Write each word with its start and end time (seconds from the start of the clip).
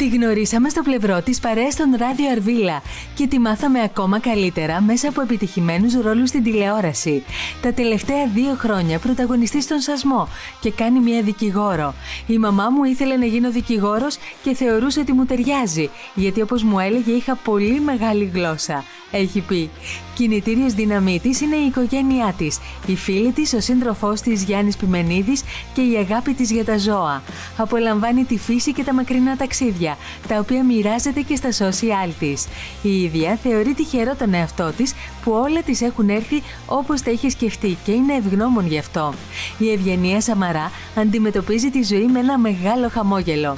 Τη 0.00 0.08
γνωρίσαμε 0.08 0.68
στο 0.68 0.82
πλευρό 0.82 1.22
της 1.22 1.40
παρέας 1.40 1.72
στον 1.72 1.94
Ράδιο 1.98 2.30
Αρβίλα 2.30 2.82
και 3.14 3.26
τη 3.26 3.38
μάθαμε 3.38 3.82
ακόμα 3.82 4.20
καλύτερα 4.20 4.80
μέσα 4.80 5.08
από 5.08 5.20
επιτυχημένους 5.20 5.94
ρόλους 5.94 6.28
στην 6.28 6.42
τηλεόραση. 6.42 7.22
Τα 7.62 7.72
τελευταία 7.72 8.26
δύο 8.26 8.54
χρόνια 8.58 8.98
πρωταγωνιστεί 8.98 9.62
στον 9.62 9.80
Σασμό 9.80 10.28
και 10.60 10.70
κάνει 10.70 11.00
μια 11.00 11.22
δικηγόρο. 11.22 11.94
Η 12.26 12.38
μαμά 12.38 12.70
μου 12.70 12.84
ήθελε 12.84 13.16
να 13.16 13.24
γίνω 13.24 13.50
δικηγόρος 13.50 14.16
και 14.42 14.54
θεωρούσε 14.54 15.00
ότι 15.00 15.12
μου 15.12 15.24
ταιριάζει, 15.24 15.90
γιατί 16.14 16.42
όπως 16.42 16.62
μου 16.62 16.78
έλεγε 16.78 17.12
είχα 17.12 17.34
πολύ 17.34 17.80
μεγάλη 17.80 18.30
γλώσσα. 18.34 18.84
Έχει 19.10 19.40
πει. 19.40 19.70
Κινητήριο 20.14 20.68
δύναμή 20.68 21.20
της 21.20 21.40
είναι 21.40 21.56
η 21.56 21.66
οικογένειά 21.66 22.34
της, 22.38 22.58
η 22.86 22.96
φίλη 22.96 23.32
της, 23.32 23.52
ο 23.52 23.60
σύντροφός 23.60 24.20
της 24.20 24.42
Γιάννης 24.42 24.76
Πιμενίδης 24.76 25.42
και 25.74 25.80
η 25.80 25.96
αγάπη 25.96 26.32
της 26.34 26.50
για 26.50 26.64
τα 26.64 26.78
ζώα. 26.78 27.22
Απολαμβάνει 27.56 28.24
τη 28.24 28.38
φύση 28.38 28.72
και 28.72 28.84
τα 28.84 28.94
μακρινά 28.94 29.36
ταξίδια, 29.36 29.96
τα 30.28 30.38
οποία 30.38 30.64
μοιράζεται 30.64 31.20
και 31.20 31.36
στα 31.36 31.48
social 31.50 32.10
της. 32.18 32.46
Η 32.82 33.02
ίδια 33.02 33.38
θεωρεί 33.42 33.74
τυχερό 33.74 34.14
τον 34.14 34.34
εαυτό 34.34 34.72
της 34.76 34.94
που 35.24 35.32
όλα 35.32 35.62
τη 35.62 35.84
έχουν 35.84 36.08
έρθει 36.08 36.42
όπως 36.66 37.02
τα 37.02 37.10
έχει 37.10 37.30
σκεφτεί 37.30 37.76
και 37.84 37.92
είναι 37.92 38.14
ευγνώμων 38.14 38.66
γι' 38.66 38.78
αυτό. 38.78 39.14
Η 39.58 39.72
Ευγενία 39.72 40.20
Σαμαρά 40.20 40.70
αντιμετωπίζει 40.94 41.70
τη 41.70 41.82
ζωή 41.82 42.06
με 42.06 42.18
ένα 42.18 42.38
μεγάλο 42.38 42.88
χαμόγελο. 42.88 43.56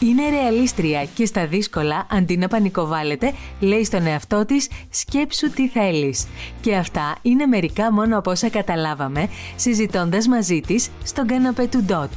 Είναι 0.00 0.28
ρεαλίστρια 0.28 1.04
και 1.14 1.26
στα 1.26 1.46
δύσκολα, 1.46 2.06
αντί 2.10 2.36
να 2.36 2.48
πανικοβάλλεται, 2.48 3.32
λέει 3.60 3.84
στον 3.84 4.06
εαυτό 4.06 4.44
της 4.44 4.68
σκέψου 4.90 5.50
τι 5.50 5.68
θέλεις. 5.68 6.26
Και 6.60 6.76
αυτά 6.76 7.16
είναι 7.22 7.46
μερικά 7.46 7.92
μόνο 7.92 8.18
από 8.18 8.30
όσα 8.30 8.48
καταλάβαμε 8.48 9.28
συζητώντας 9.56 10.26
μαζί 10.26 10.60
της 10.60 10.90
στον 11.04 11.26
καναπέ 11.26 11.66
του 11.66 11.82
Ντότ. 11.82 12.10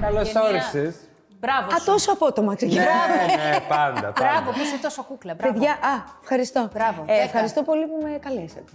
Καλώς 0.00 0.32
όρισες. 0.34 0.94
Μπράβο. 1.42 1.66
Α, 1.74 1.78
σου. 1.78 1.84
τόσο 1.84 2.12
απότομα 2.12 2.54
ξεκινάει. 2.54 2.86
Ναι, 2.86 3.34
ναι, 3.50 3.58
πάντα, 3.68 4.00
πάντα. 4.00 4.12
Μπράβο, 4.18 4.50
που 4.50 4.58
είσαι 4.64 4.78
τόσο 4.82 5.02
κούκλα. 5.04 5.34
Μπράβο. 5.34 5.52
Παιδιά, 5.52 5.70
α, 5.72 5.94
ευχαριστώ. 6.22 6.68
Μπράβο, 6.74 7.02
Ε, 7.02 7.12
δέκα. 7.12 7.22
ευχαριστώ 7.22 7.62
πολύ 7.62 7.86
που 7.86 7.98
με 8.02 8.18
καλέσατε. 8.18 8.72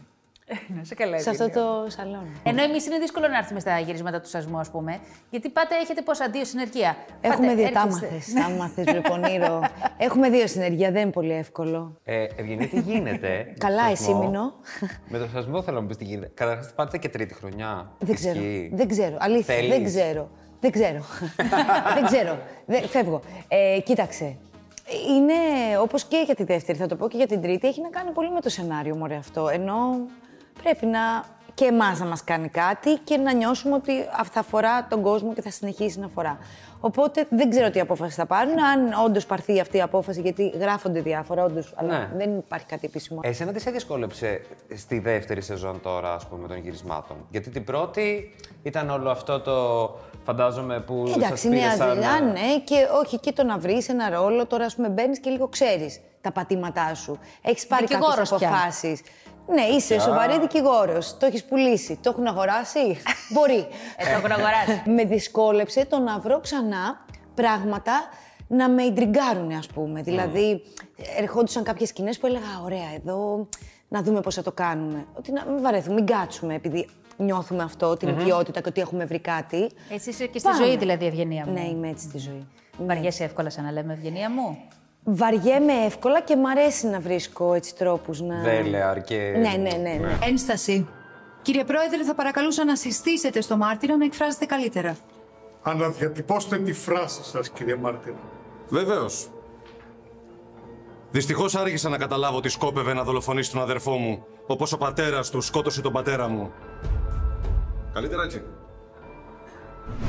Να 0.77 0.83
σε 0.83 0.95
καλά, 0.95 1.19
σε 1.19 1.29
αυτό 1.29 1.43
Ευγενία. 1.43 1.63
το 1.83 1.89
σαλόνι. 1.89 2.31
Ενώ 2.43 2.61
εμείς 2.63 2.85
είναι 2.85 2.97
δύσκολο 2.97 3.27
να 3.27 3.37
έρθουμε 3.37 3.59
στα 3.59 3.79
γυρίσματα 3.79 4.21
του 4.21 4.29
σασμού, 4.29 4.57
ας 4.59 4.69
πούμε, 4.69 4.99
γιατί 5.29 5.49
πάτε 5.49 5.75
έχετε 5.75 6.01
πόσα 6.01 6.29
δύο 6.29 6.45
συνεργεία. 6.45 6.95
Έχουμε 7.21 7.47
Πάτε, 7.47 7.61
δύο, 7.61 7.71
τα 7.71 7.79
έρχεστε. 7.85 8.05
μάθες, 8.07 8.33
τα 8.33 8.49
μάθες 8.49 8.85
λοιπόν 8.93 9.23
Ήρο. 9.23 9.61
Έχουμε 10.07 10.29
δύο 10.29 10.47
συνεργεία, 10.47 10.91
δεν 10.91 11.01
είναι 11.01 11.11
πολύ 11.11 11.31
εύκολο. 11.33 11.97
Ε, 12.03 12.23
Ευγενή, 12.35 12.67
τι 12.67 12.79
γίνεται. 12.79 13.47
Καλά, 13.65 13.81
στο 13.81 13.91
εσύ 13.91 14.03
σασμό; 14.03 14.19
μείνω. 14.23 14.53
Με 15.07 15.17
το 15.17 15.27
σασμό 15.33 15.61
θέλω 15.61 15.75
να 15.75 15.81
μου 15.81 15.87
πεις 15.87 15.97
τι 15.97 16.03
γίνεται. 16.03 16.31
Καταρχάς 16.33 16.73
πάτε 16.75 16.97
και 16.97 17.09
τρίτη 17.09 17.33
χρονιά. 17.33 17.91
Δεν 17.99 18.15
ξέρω, 18.15 18.39
Ισχύει. 18.39 18.71
δεν 18.73 18.87
ξέρω, 18.87 19.17
αλήθεια, 19.19 19.55
Θέλεις; 19.55 19.69
δεν 19.69 19.83
ξέρω. 19.83 20.29
Δεν 20.59 20.71
ξέρω. 20.71 20.99
δεν 21.93 22.05
ξέρω. 22.05 22.37
Δεν, 22.65 22.87
φεύγω. 22.87 23.21
Ε, 23.47 23.79
κοίταξε. 23.83 24.35
Είναι 25.09 25.33
όπως 25.81 26.03
και 26.03 26.23
για 26.25 26.35
τη 26.35 26.43
δεύτερη, 26.43 26.77
θα 26.77 26.87
το 26.87 26.95
πω 26.95 27.07
και 27.07 27.17
για 27.17 27.27
την 27.27 27.41
τρίτη, 27.41 27.67
έχει 27.67 27.81
να 27.81 27.89
κάνει 27.89 28.11
πολύ 28.11 28.31
με 28.31 28.41
το 28.41 28.49
σενάριο 28.49 28.95
μωρέ 28.95 29.15
αυτό. 29.15 29.47
Ενώ 29.47 29.75
πρέπει 30.63 30.85
να 30.85 30.99
και 31.53 31.65
εμάς 31.65 31.99
να 31.99 32.05
μας 32.05 32.23
κάνει 32.23 32.49
κάτι 32.49 32.93
και 33.03 33.17
να 33.17 33.33
νιώσουμε 33.33 33.75
ότι 33.75 33.91
θα 34.31 34.39
αφορά 34.39 34.87
τον 34.87 35.01
κόσμο 35.01 35.33
και 35.33 35.41
θα 35.41 35.49
συνεχίσει 35.49 35.99
να 35.99 36.05
αφορά. 36.05 36.37
Οπότε 36.79 37.25
δεν 37.29 37.49
ξέρω 37.49 37.69
τι 37.69 37.79
απόφαση 37.79 38.15
θα 38.15 38.25
πάρουν, 38.25 38.59
αν 38.59 38.93
όντως 39.05 39.25
πάρθει 39.25 39.59
αυτή 39.59 39.77
η 39.77 39.81
απόφαση, 39.81 40.21
γιατί 40.21 40.47
γράφονται 40.47 41.01
διάφορα 41.01 41.43
όντως, 41.43 41.73
αλλά 41.75 41.97
Ναι. 41.97 42.09
δεν 42.17 42.37
υπάρχει 42.37 42.65
κάτι 42.65 42.85
επίσημο. 42.85 43.19
Εσένα 43.23 43.51
τι 43.51 43.59
σε 43.59 43.71
δυσκόλεψε 43.71 44.41
στη 44.75 44.99
δεύτερη 44.99 45.41
σεζόν 45.41 45.81
τώρα, 45.81 46.13
ας 46.13 46.27
πούμε, 46.27 46.47
των 46.47 46.57
γυρισμάτων; 46.57 47.17
Γιατί 47.29 47.49
την 47.49 47.63
πρώτη 47.63 48.35
ήταν 48.63 48.89
όλο 48.89 49.09
αυτό 49.09 49.39
το 49.39 49.89
φαντάζομαι 50.27 50.79
που 50.79 51.07
σας 51.07 51.15
Εντάξει, 51.15 51.49
πήρε 51.49 51.61
νέα 51.61 51.75
σαν... 51.75 51.89
δουλειά, 51.93 52.19
ναι, 52.21 52.59
και 52.63 52.75
όχι 53.03 53.19
και 53.19 53.31
το 53.31 53.43
να 53.43 53.57
βρεις 53.57 53.89
ένα 53.89 54.09
ρόλο. 54.09 54.45
Τώρα, 54.45 54.65
ας 54.65 54.75
πούμε, 54.75 54.89
μπαίνεις 54.89 55.19
και 55.19 55.29
λίγο 55.29 55.47
ξέρεις 55.47 55.99
τα 56.21 56.31
πατήματά 56.31 56.93
σου. 56.93 57.19
Έχεις 57.41 57.67
πάρει 57.67 57.85
κάποιες 57.85 57.99
Δικηγόρος 57.99 58.29
πια. 58.37 58.47
αποφάσεις. 58.47 59.01
Ναι, 59.47 59.61
είσαι 59.61 59.99
σοβαρή 59.99 60.39
δικηγόρος. 60.39 61.17
Το 61.17 61.25
έχεις 61.25 61.43
πουλήσει. 61.43 61.99
Το 62.01 62.09
έχουν 62.09 62.27
αγοράσει; 62.27 63.01
Μπορεί. 63.33 63.67
Ε, 63.97 64.03
το 64.03 64.09
έχουν 64.17 64.31
αγοράσει. 64.31 64.81
με 64.95 65.03
δυσκόλεψε 65.03 65.85
το 65.85 65.99
να 65.99 66.19
βρω 66.19 66.39
ξανά 66.39 67.05
πράγματα 67.33 67.93
να 68.47 68.69
με 68.69 68.83
ιντριγκάρουν, 68.83 69.51
ας 69.51 69.67
πούμε. 69.67 70.01
Δηλαδή, 70.01 70.63
ερχόντουσαν 71.17 71.63
κάποιες 71.63 71.89
σκηνές 71.89 72.17
που 72.17 72.25
έλεγα: 72.25 72.61
Ωραία, 72.63 72.89
εδώ 72.95 73.47
να 73.87 74.01
δούμε 74.01 74.19
πώς 74.21 74.35
θα 74.35 74.41
το 74.41 74.51
κάνουμε. 74.51 75.05
Ότι 75.17 75.31
να 75.31 75.45
μην 75.45 75.61
βαρέθουμε, 75.61 75.93
μην 75.93 76.05
κάτσουμε, 76.05 76.53
επειδή 76.53 76.89
νιώθουμε 77.17 77.63
αυτό, 77.63 77.97
την 77.97 78.07
οικειότητα 78.07 78.61
και 78.61 78.69
ότι 78.69 78.81
έχουμε 78.81 79.05
βρει 79.05 79.19
κάτι. 79.19 79.69
Έτσι 79.89 80.09
είσαι 80.09 80.25
και 80.25 80.39
στη 80.39 80.47
Πάμε. 80.47 80.65
ζωή, 80.65 80.77
δηλαδή, 80.77 81.05
Ευγενία 81.05 81.45
μου. 81.45 81.53
Ναι, 81.53 81.67
είμαι 81.67 81.89
έτσι 81.89 82.05
στη 82.05 82.17
ζωή. 82.17 82.47
Βαριέσαι 82.77 83.23
εύκολα 83.23 83.49
σαν 83.49 83.63
να 83.63 83.71
λέμε 83.71 83.93
Ευγενία 83.93 84.29
μου; 84.29 84.57
Βαριέμαι 85.03 85.73
εύκολα 85.85 86.21
και 86.21 86.35
μ' 86.35 86.45
αρέσει 86.45 86.87
να 86.87 86.99
βρίσκω 86.99 87.53
έτσι 87.53 87.75
τρόπους 87.75 88.21
να... 88.21 88.41
Δέλεαρ 88.41 89.01
και... 89.01 89.15
Ναι, 89.15 89.69
ναι, 89.69 89.77
ναι. 89.77 89.93
ναι. 89.93 90.17
Ένσταση. 90.27 90.87
Κύριε 91.41 91.63
Πρόεδρε, 91.63 92.03
θα 92.03 92.15
παρακαλούσα 92.15 92.65
να 92.65 92.75
συστήσετε 92.75 93.41
στο 93.41 93.57
μάρτυρα 93.57 93.97
να 93.97 94.05
εκφράζετε 94.05 94.45
καλύτερα. 94.45 94.97
Αναδιατυπώστε 95.61 96.57
τη 96.57 96.73
φράση 96.73 97.23
σας, 97.23 97.49
κύριε 97.49 97.75
Μάρτυρα. 97.75 98.15
Βεβαίως. 98.67 99.29
Δυστυχώς 101.11 101.55
άργησα 101.55 101.89
να 101.89 101.97
καταλάβω 101.97 102.37
ότι 102.37 102.49
σκόπευε 102.49 102.93
να 102.93 103.03
δολοφονήσει 103.03 103.51
τον 103.51 103.61
αδερφό 103.61 103.91
μου, 103.91 104.25
όπως 104.47 104.73
ο 104.73 104.77
πατέρας 104.77 105.29
του 105.29 105.41
σκότωσε 105.41 105.81
τον 105.81 105.91
πατέρα 105.91 106.27
μου. 106.27 106.51
Καλύτερα 107.97 108.23
έτσι. 108.23 108.43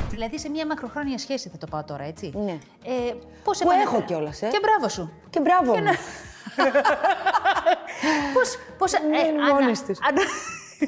Δηλαδή 0.09 0.39
σε 0.39 0.49
μια 0.49 0.65
μακροχρόνια 0.65 1.17
σχέση 1.17 1.49
θα 1.49 1.57
το 1.57 1.67
πάω 1.69 1.83
τώρα, 1.83 2.03
έτσι. 2.03 2.31
Ναι. 2.45 2.51
Ε, 2.83 3.13
πώς 3.43 3.57
Που 3.57 3.67
επανε- 3.69 3.81
έχω 3.85 4.01
κιόλας, 4.01 4.41
ε. 4.41 4.47
Και 4.47 4.59
μπράβο 4.61 4.89
σου. 4.89 5.11
Και 5.29 5.39
μπράβο 5.39 5.73
μου. 5.77 5.83
Πώς, 8.33 8.57
πώς 8.77 8.91
Ναι, 8.91 9.17
είναι 9.17 9.41
ανα- 9.43 9.53
μόνες 9.53 9.83
τους. 9.83 9.99
ανα- 10.01 10.21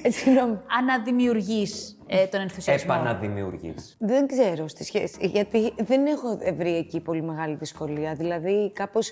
Ε, 0.01 0.11
Συγγνώμη. 0.11 0.59
αναδημιουργείς 0.79 1.97
ε, 2.07 2.25
τον 2.25 2.41
ενθουσιασμό. 2.41 2.93
Επαναδημιουργείς. 2.93 3.95
Δεν 3.99 4.27
ξέρω 4.27 4.67
στη 4.67 4.83
σχέση, 4.83 5.17
γιατί 5.21 5.73
δεν 5.77 6.05
έχω 6.05 6.37
βρει 6.57 6.75
εκεί 6.77 6.99
πολύ 6.99 7.21
μεγάλη 7.21 7.55
δυσκολία. 7.55 8.13
Δηλαδή, 8.13 8.71
κάπως, 8.73 9.11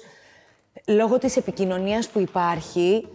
λόγω 0.87 1.17
της 1.17 1.37
επικοινωνίας 1.37 2.09
που 2.09 2.19
υπάρχει, 2.19 3.07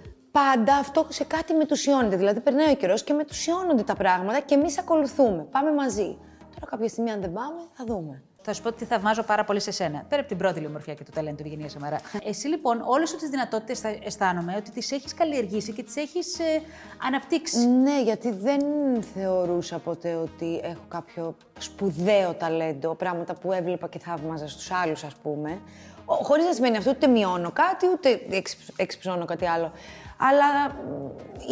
πάντα 0.42 0.76
αυτό 0.76 1.06
σε 1.08 1.24
κάτι 1.24 1.54
μετουσιώνεται. 1.54 2.16
Δηλαδή, 2.16 2.40
περνάει 2.40 2.70
ο 2.72 2.74
καιρός 2.74 3.02
και 3.04 3.12
μετουσιώνονται 3.12 3.82
τα 3.82 3.94
πράγματα 3.94 4.40
και 4.40 4.54
εμείς 4.54 4.78
ακολουθούμε. 4.78 5.46
Πάμε 5.50 5.72
μαζί. 5.72 6.18
Τώρα 6.54 6.66
κάποια 6.70 6.88
στιγμή 6.88 7.10
αν 7.10 7.20
δεν 7.20 7.32
πάμε, 7.32 7.60
θα 7.72 7.84
δούμε. 7.86 8.22
Θα 8.46 8.52
σου 8.52 8.62
πω 8.62 8.68
ότι 8.68 8.84
θαυμάζω 8.84 9.22
πάρα 9.22 9.44
πολύ 9.44 9.60
σε 9.60 9.70
σένα. 9.70 10.04
Πέρα 10.08 10.20
από 10.20 10.28
την 10.28 10.38
πρώτη 10.38 10.66
ομορφιά 10.66 10.94
και 10.94 11.04
το 11.04 11.10
ταλέντο 11.14 11.36
του 11.36 11.42
Ευγενία 11.46 11.68
Σαμαρά. 11.68 11.98
Εσύ 12.24 12.48
λοιπόν, 12.48 12.82
όλες 12.86 13.08
σου 13.08 13.16
τις 13.16 13.28
δυνατότητες 13.28 13.80
αισθάνομαι 14.04 14.54
ότι 14.58 14.70
τις 14.70 14.92
έχεις 14.92 15.14
καλλιεργήσει 15.14 15.72
και 15.72 15.82
τις 15.82 15.96
έχεις 15.96 16.38
ε, 16.38 16.62
αναπτύξει. 17.06 17.66
Ναι, 17.68 18.02
γιατί 18.02 18.30
δεν 18.32 18.60
θεωρούσα 19.14 19.78
ποτέ 19.78 20.14
ότι 20.14 20.60
έχω 20.62 20.82
κάποιο 20.88 21.36
σπουδαίο 21.58 22.34
ταλέντο, 22.34 22.94
πράγματα 22.94 23.34
που 23.34 23.52
έβλεπα 23.52 23.88
και 23.88 23.98
θαύμαζα 23.98 24.48
στους 24.48 24.70
άλλους, 24.70 25.04
ας 25.04 25.14
πούμε. 25.22 25.58
Ο- 26.04 26.14
Χωρίς 26.14 26.44
να 26.44 26.52
σημαίνει 26.52 26.76
αυτό, 26.76 26.90
ούτε 26.90 27.06
μειώνω 27.06 27.50
κάτι, 27.50 27.86
ούτε 27.92 28.20
εξυ- 28.30 28.72
εξυψώνω 28.76 29.24
κάτι 29.24 29.46
άλλο. 29.46 29.72
Αλλά 30.28 30.68
μ, 30.70 31.04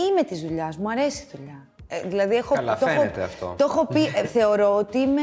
είμαι 0.09 0.23
της 0.29 0.41
δουλειάς, 0.43 0.77
μου 0.77 0.91
αρέσει 0.91 1.23
η 1.23 1.37
δουλειά. 1.37 1.67
Ε, 1.89 2.01
δηλαδή, 2.09 2.35
έχω, 2.35 2.55
Καλά, 2.55 2.79
το, 2.79 2.87
φαίνεται 2.87 3.21
έχω, 3.21 3.25
αυτό. 3.25 3.55
το 3.59 3.65
έχω 3.71 3.87
πει, 3.87 4.05
ε, 4.05 4.27
θεωρώ 4.27 4.77
ότι 4.77 4.99
είμαι 4.99 5.23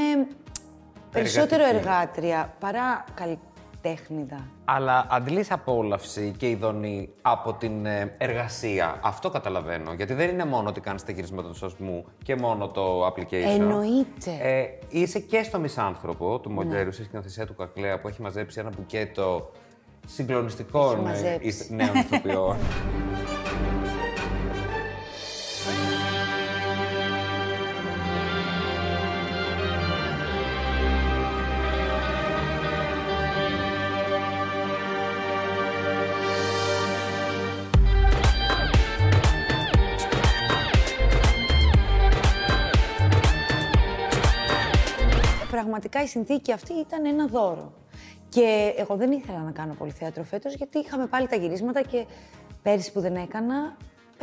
περισσότερο 1.11 1.63
Εργατική. 1.63 1.87
εργάτρια 1.89 2.53
παρά 2.59 3.03
καλλιτέχνηδα. 3.13 4.47
Αλλά 4.65 5.07
αντλείς 5.09 5.51
απόλαυση 5.51 6.33
και 6.37 6.49
ειδονή 6.49 7.09
από 7.21 7.53
την 7.53 7.85
ε, 7.85 8.15
εργασία. 8.17 8.99
Αυτό 9.03 9.29
καταλαβαίνω. 9.29 9.93
Γιατί 9.93 10.13
δεν 10.13 10.29
είναι 10.29 10.45
μόνο 10.45 10.69
ότι 10.69 10.79
κάνεις 10.81 11.03
τα 11.03 11.11
γυρίσματα 11.11 11.47
του 11.47 11.55
σασμού 11.55 12.05
και 12.23 12.35
μόνο 12.35 12.67
το 12.67 13.07
application. 13.07 13.57
Εννοείται. 13.57 14.37
Ε, 14.41 14.63
είσαι 14.89 15.19
και 15.19 15.43
στο 15.43 15.59
Μισάνθρωπο 15.59 16.39
του 16.39 16.51
Μοντέρου, 16.51 16.91
στη 16.91 17.03
σκηνοθεσία 17.03 17.45
του 17.45 17.55
Κακλέα, 17.55 17.99
που 17.99 18.07
έχει 18.07 18.21
μαζέψει 18.21 18.59
ένα 18.59 18.69
μπουκέτο 18.77 19.51
συγκλονιστικών 20.07 20.91
Έχει 20.91 20.99
ε, 20.99 21.03
μαζέψει. 21.03 21.47
εις- 21.47 21.69
νέων 21.69 21.95
ηθοποιών. 21.95 22.57
πραγματικά 45.51 46.01
η 46.03 46.07
συνθήκη 46.07 46.51
αυτή 46.51 46.73
ήταν 46.73 47.05
ένα 47.05 47.27
δώρο. 47.27 47.73
Και 48.29 48.73
εγώ 48.77 48.95
δεν 48.95 49.11
ήθελα 49.11 49.39
να 49.39 49.51
κάνω 49.51 49.73
πολύ 49.73 49.91
θέατρο 49.91 50.23
φέτος, 50.23 50.53
γιατί 50.53 50.79
είχαμε 50.79 51.05
πάλι 51.05 51.27
τα 51.27 51.35
γυρίσματα 51.35 51.81
και 51.81 52.05
πέρυσι 52.63 52.91
που 52.91 52.99
δεν 52.99 53.15
έκανα, 53.15 53.77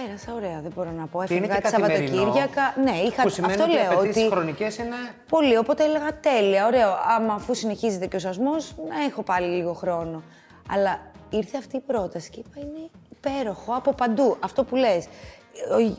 Πέρασα 0.05 0.34
ωραία, 0.34 0.61
δεν 0.62 0.73
μπορώ 0.75 0.90
να 0.90 1.06
πω. 1.06 1.25
Και 1.25 1.34
είναι 1.34 1.46
Έφευγα 1.46 1.61
και 1.61 1.76
τη 1.76 1.82
καθημερινό. 1.82 2.17
Σαββατοκύριακα. 2.17 2.75
Ναι, 2.84 2.96
είχα 3.06 3.23
Που 3.23 3.28
σημαίνει 3.28 3.52
αυτό 3.52 3.64
ότι 3.64 3.73
οι 3.73 3.76
λέω. 3.76 3.93
απαιτήσεις 3.93 4.23
Ότι... 4.23 4.31
χρονικές 4.31 4.76
είναι... 4.76 4.96
Πολύ, 5.28 5.56
οπότε 5.56 5.84
έλεγα 5.84 6.20
τέλεια, 6.20 6.67
ωραίο. 6.67 6.88
Άμα 7.17 7.34
αφού 7.34 7.55
συνεχίζεται 7.55 8.06
και 8.06 8.17
ο 8.17 8.19
σασμό, 8.19 8.52
να 8.88 9.05
έχω 9.08 9.22
πάλι 9.22 9.46
λίγο 9.46 9.72
χρόνο. 9.72 10.22
Αλλά 10.70 11.00
ήρθε 11.31 11.56
αυτή 11.58 11.76
η 11.76 11.81
πρόταση 11.81 12.31
και 12.31 12.38
είπα 12.38 12.61
είναι 12.67 12.90
υπέροχο 13.11 13.75
από 13.75 13.93
παντού. 13.93 14.37
Αυτό 14.40 14.64
που 14.64 14.76
λες. 14.76 15.06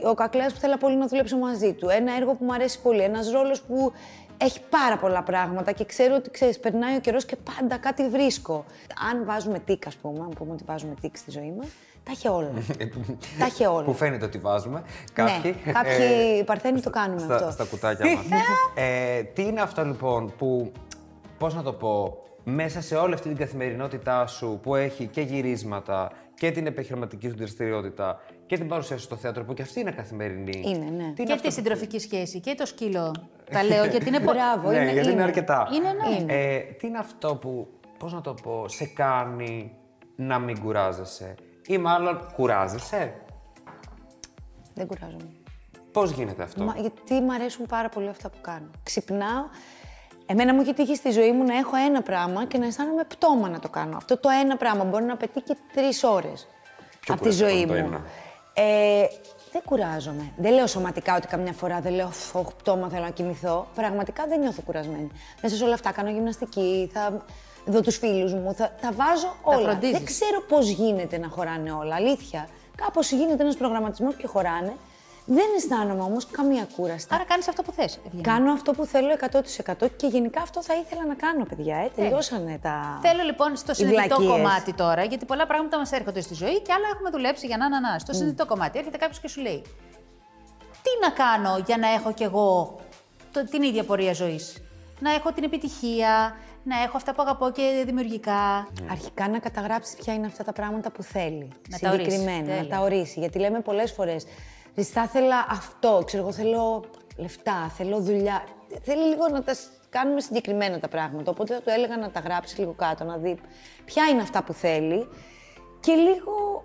Ο, 0.04 0.10
ο 0.10 0.14
Κακλέας 0.14 0.54
που 0.54 0.60
θέλω 0.60 0.78
πολύ 0.78 0.96
να 0.96 1.08
δουλέψω 1.08 1.38
μαζί 1.38 1.74
του. 1.74 1.90
Ένα 1.90 2.16
έργο 2.16 2.34
που 2.34 2.46
μου 2.46 2.54
αρέσει 2.54 2.82
πολύ. 2.82 3.02
Ένας 3.02 3.32
ρόλος 3.32 3.62
που 3.62 3.92
έχει 4.38 4.60
πάρα 4.70 4.98
πολλά 4.98 5.24
πράγματα 5.24 5.72
και 5.72 5.86
ξέρω 5.86 6.16
ότι 6.16 6.30
ξέρεις, 6.30 6.60
περνάει 6.60 6.96
ο 6.96 7.00
καιρός 7.00 7.26
και 7.26 7.36
πάντα 7.36 7.78
κάτι 7.78 8.10
βρίσκω. 8.10 8.66
Αν 9.12 9.26
βάζουμε 9.26 9.60
τικ, 9.60 9.88
ας 9.88 9.96
πούμε, 9.96 10.20
αν 10.20 10.30
πούμε 10.30 10.52
ότι 10.52 10.64
βάζουμε 10.68 10.94
τικ 11.02 11.18
στη 11.18 11.32
ζωή 11.32 11.54
μας, 11.58 11.68
τα 12.04 12.12
έχει 12.12 12.28
όλα. 12.28 12.52
τα 13.40 13.46
έχει 13.46 13.66
όλα. 13.66 13.84
Που 13.84 13.94
φαίνεται 14.02 14.26
ότι 14.26 14.38
βάζουμε. 14.38 14.84
Κάποιοι, 15.14 15.56
Ναι, 15.66 15.72
κάποιοι 15.72 16.44
παρθένοι 16.44 16.82
το 16.82 16.90
κάνουμε 16.90 17.20
στα, 17.20 17.36
αυτό. 17.36 17.52
Στα 17.52 17.64
κουτάκια 17.64 18.06
μας. 18.06 18.26
ε, 18.76 19.24
τι 19.24 19.42
είναι 19.42 19.62
αυτό 19.62 19.86
λοιπόν 19.86 20.34
που, 20.38 20.72
πώς 21.38 21.56
να 21.56 21.64
το 21.64 21.74
πω, 21.74 22.24
μέσα 22.44 22.82
σε 22.82 22.96
όλη 22.96 23.14
αυτή 23.14 23.28
την 23.28 23.38
καθημερινότητά 23.38 24.28
σου 24.28 24.60
που 24.64 24.76
έχει 24.76 25.06
και 25.06 25.22
γυρίσματα 25.22 26.12
και 26.36 26.52
την 26.52 26.66
επιχειρηματική 26.66 27.30
σου 27.30 27.36
δραστηριότητα 27.38 28.22
και 28.48 28.58
την 28.58 28.68
παρουσία 28.68 28.98
σου 28.98 29.04
στο 29.04 29.16
θέατρο 29.16 29.44
που 29.44 29.54
και 29.54 29.62
αυτή 29.62 29.80
είναι 29.80 29.92
καθημερινή. 29.92 30.62
Είναι, 30.66 30.78
ναι. 30.78 31.14
Τι 31.14 31.22
είναι 31.22 31.24
Και 31.24 31.34
αυτό 31.34 31.48
τη 31.48 31.54
συντροφική 31.54 32.00
σχέση 32.00 32.40
και 32.40 32.56
το 32.56 32.66
σκύλο. 32.66 33.16
Τα 33.52 33.64
λέω 33.64 33.86
γιατί 33.86 34.08
είναι 34.08 34.20
πολύ. 34.20 34.38
Μπράβο, 34.38 34.70
ναι, 34.70 34.78
είναι, 34.78 34.92
γιατί 34.92 35.08
είναι, 35.08 35.12
είναι. 35.12 35.24
αρκετά. 35.24 35.68
Είναι, 35.74 36.24
ναι. 36.26 36.34
Ε, 36.34 36.60
τι 36.60 36.88
είναι 36.88 36.98
αυτό 36.98 37.36
που, 37.36 37.68
πώς 38.00 38.14
να 38.14 38.22
το 38.22 38.34
πω, 38.34 38.68
σε 38.68 38.86
κάνει 38.86 39.76
να 40.16 40.40
μην 40.40 40.60
κουράζεσαι; 40.60 41.36
Ή 41.68 41.78
μάλλον 41.78 42.32
κουράζεσαι; 42.34 43.14
Δεν 44.74 44.88
κουράζομαι. 44.88 45.30
Πώς 45.92 46.12
γίνεται 46.12 46.44
αυτό; 46.44 46.64
Μα, 46.64 46.76
γιατί 46.80 47.14
μου 47.14 47.34
αρέσουν 47.34 47.66
πάρα 47.66 47.90
πολύ 47.90 48.08
αυτά 48.08 48.30
που 48.30 48.38
κάνω. 48.42 48.70
Ξυπνάω. 48.84 49.46
Εμένα 50.26 50.54
μου 50.54 50.62
έχει 50.62 50.74
τύχει 50.74 50.96
στη 50.96 51.12
ζωή 51.12 51.32
μου 51.32 51.44
να 51.44 51.58
έχω 51.58 51.76
ένα 51.76 52.02
πράγμα 52.02 52.46
και 52.46 52.58
να 52.58 52.66
αισθάνομαι 52.66 53.04
πτώμα 53.04 53.50
να 53.50 53.60
το 53.60 53.70
κάνω. 53.70 53.98
Αυτό 53.98 54.18
το 54.18 54.30
ένα 54.44 54.58
πράγμα 54.58 54.84
μπορεί 54.84 55.04
να 55.04 55.18
πετύχει 55.18 55.46
και 55.46 55.58
τρεις 55.74 56.04
ώρες 56.04 56.48
από 57.08 57.22
τη 57.22 57.36
κουραστικό 57.36 57.50
ζωή 57.50 57.62
είναι 57.62 57.82
το 57.82 57.88
μου. 57.88 58.04
Ένα. 58.58 58.68
Ε, 58.68 59.10
δεν 59.52 59.62
κουράζομαι. 59.66 60.32
Δεν 60.38 60.54
λέω 60.54 60.68
σωματικά 60.68 61.16
ότι 61.16 61.28
καμιά 61.28 61.54
φορά 61.54 61.80
δεν 61.80 61.94
λέω 61.94 62.08
«Φω, 62.10 62.54
πτώμα, 62.58 62.90
θέλω 62.90 63.04
να 63.04 63.10
κοιμηθώ. 63.10 63.68
Πραγματικά 63.76 64.26
δεν 64.28 64.40
νιώθω 64.40 64.62
κουρασμένη. 64.62 65.12
Μέσα 65.42 65.56
σε 65.56 65.64
όλα 65.64 65.74
αυτά 65.74 65.92
κάνω 65.92 66.10
γυμναστική, 66.10 66.90
θα 66.94 67.26
δω 67.66 67.82
τους 67.82 67.98
φίλους 67.98 68.34
μου, 68.34 68.54
θα, 68.54 68.72
τα 68.82 68.92
βάζω 68.92 69.36
όλα. 69.42 69.70
φροντίζεις. 69.70 69.98
Δεν 69.98 70.06
ξέρω 70.06 70.42
πώς 70.48 70.70
γίνεται 70.70 71.18
να 71.18 71.28
χωράνε 71.28 71.72
όλα. 71.72 71.96
Αλήθεια. 71.96 72.48
Κάπως 72.76 73.12
γίνεται 73.12 73.44
ένας 73.44 73.56
προγραμματισμός 73.56 74.16
και 74.16 74.28
χωράνε. 74.28 74.74
Δεν 75.30 75.46
αισθάνομαι 75.58 76.02
όμως 76.02 76.26
καμία 76.26 76.68
κούραστη. 76.76 77.14
Άρα 77.16 77.24
κάνεις 77.24 77.48
αυτό 77.48 77.64
που 77.64 77.72
θες. 77.72 78.00
Κάνω 78.22 78.52
αυτό 78.52 78.72
που 78.72 78.86
θέλω 78.86 79.08
100% 79.78 79.88
και 79.96 80.08
γενικά 80.08 80.42
αυτό 80.42 80.64
θα 80.64 80.74
ήθελα 80.76 81.06
να 81.06 81.14
κάνω, 81.14 81.46
παιδιά. 81.46 81.78
Ε, 81.78 81.92
τελειώσανε 81.96 82.60
τα. 82.62 83.00
Θέλω 83.02 83.24
λοιπόν 83.24 83.56
στο 83.56 83.72
οι 83.72 83.76
συνειδητό 83.76 84.16
βλακίες. 84.16 84.30
κομμάτι 84.32 84.74
τώρα, 84.74 85.04
γιατί 85.04 85.26
πολλά 85.26 85.46
πράγματα 85.48 85.78
μας 85.78 85.92
έρχονται 85.92 86.22
στη 86.22 86.34
ζωή 86.34 86.62
και 86.62 86.74
άλλα 86.74 86.86
έχουμε 86.94 87.10
δουλέψει 87.10 87.48
για 87.48 87.58
να, 87.58 87.70
να, 87.70 87.80
να. 87.80 88.00
Στο 88.00 88.14
συνειδητό 88.14 88.46
κομμάτι 88.46 88.78
έρχεται 88.78 88.98
κάποιος 88.98 89.20
και 89.20 89.28
σου 89.28 89.42
λέει, 89.42 89.62
Τι 90.84 90.92
να 91.02 91.10
κάνω 91.10 91.64
για 91.66 91.78
να 91.78 91.88
έχω 91.88 92.14
κι 92.14 92.24
εγώ 92.24 92.76
το, 93.32 93.44
την 93.44 93.62
ίδια 93.64 93.84
πορεία 93.84 94.14
ζωής; 94.14 94.64
Να 95.00 95.14
έχω 95.14 95.32
την 95.32 95.44
επιτυχία, 95.44 96.36
να 96.64 96.82
έχω 96.84 96.98
αυτά 96.98 97.14
που 97.14 97.22
αγαπώ 97.22 97.52
και 97.52 97.84
δημιουργικά. 97.86 98.68
Αρχικά 98.92 99.28
να 99.30 99.40
καταγράψεις 99.40 99.96
ποια 99.96 100.14
είναι 100.14 100.26
αυτά 100.26 100.44
τα 100.44 100.54
πράγματα 100.54 100.92
που 100.92 101.04
θέλει. 101.04 101.48
Να 101.70 101.78
τα 101.80 101.90
ορίσεις, 101.90 102.14
Συγκεκριμένα, 102.14 102.48
να 102.48 102.56
τέλεια. 102.56 102.76
τα 102.76 102.82
ορίσει. 102.82 103.20
Γιατί 103.20 103.40
λέμε 103.40 103.60
πολλές 103.60 103.92
φορές, 103.92 104.26
θα 104.84 105.04
ήθελα 105.04 105.46
αυτό, 105.50 106.02
ξέρω 106.06 106.24
εγώ, 106.24 106.32
θέλω 106.32 106.84
λεφτά, 107.18 107.72
θέλω 107.78 108.00
δουλειά. 108.00 108.44
Θέλει 108.82 109.04
λίγο 109.08 109.28
να 109.28 109.44
τα 109.44 109.54
σ- 109.54 109.70
κάνουμε 109.90 110.22
συγκεκριμένα 110.22 110.80
τα 110.80 110.88
πράγματα. 110.88 111.32
Οπότε 111.32 111.54
θα 111.54 111.62
του 111.62 111.70
έλεγα 111.70 111.98
να 111.98 112.10
τα 112.12 112.20
γράψει 112.20 112.60
λίγο 112.60 112.72
κάτω, 112.74 113.04
να 113.04 113.18
δει 113.18 113.40
ποια 113.86 114.04
είναι 114.06 114.22
αυτά 114.22 114.44
που 114.44 114.54
θέλει. 114.54 115.08
Και 115.80 115.94
λίγο, 115.94 116.64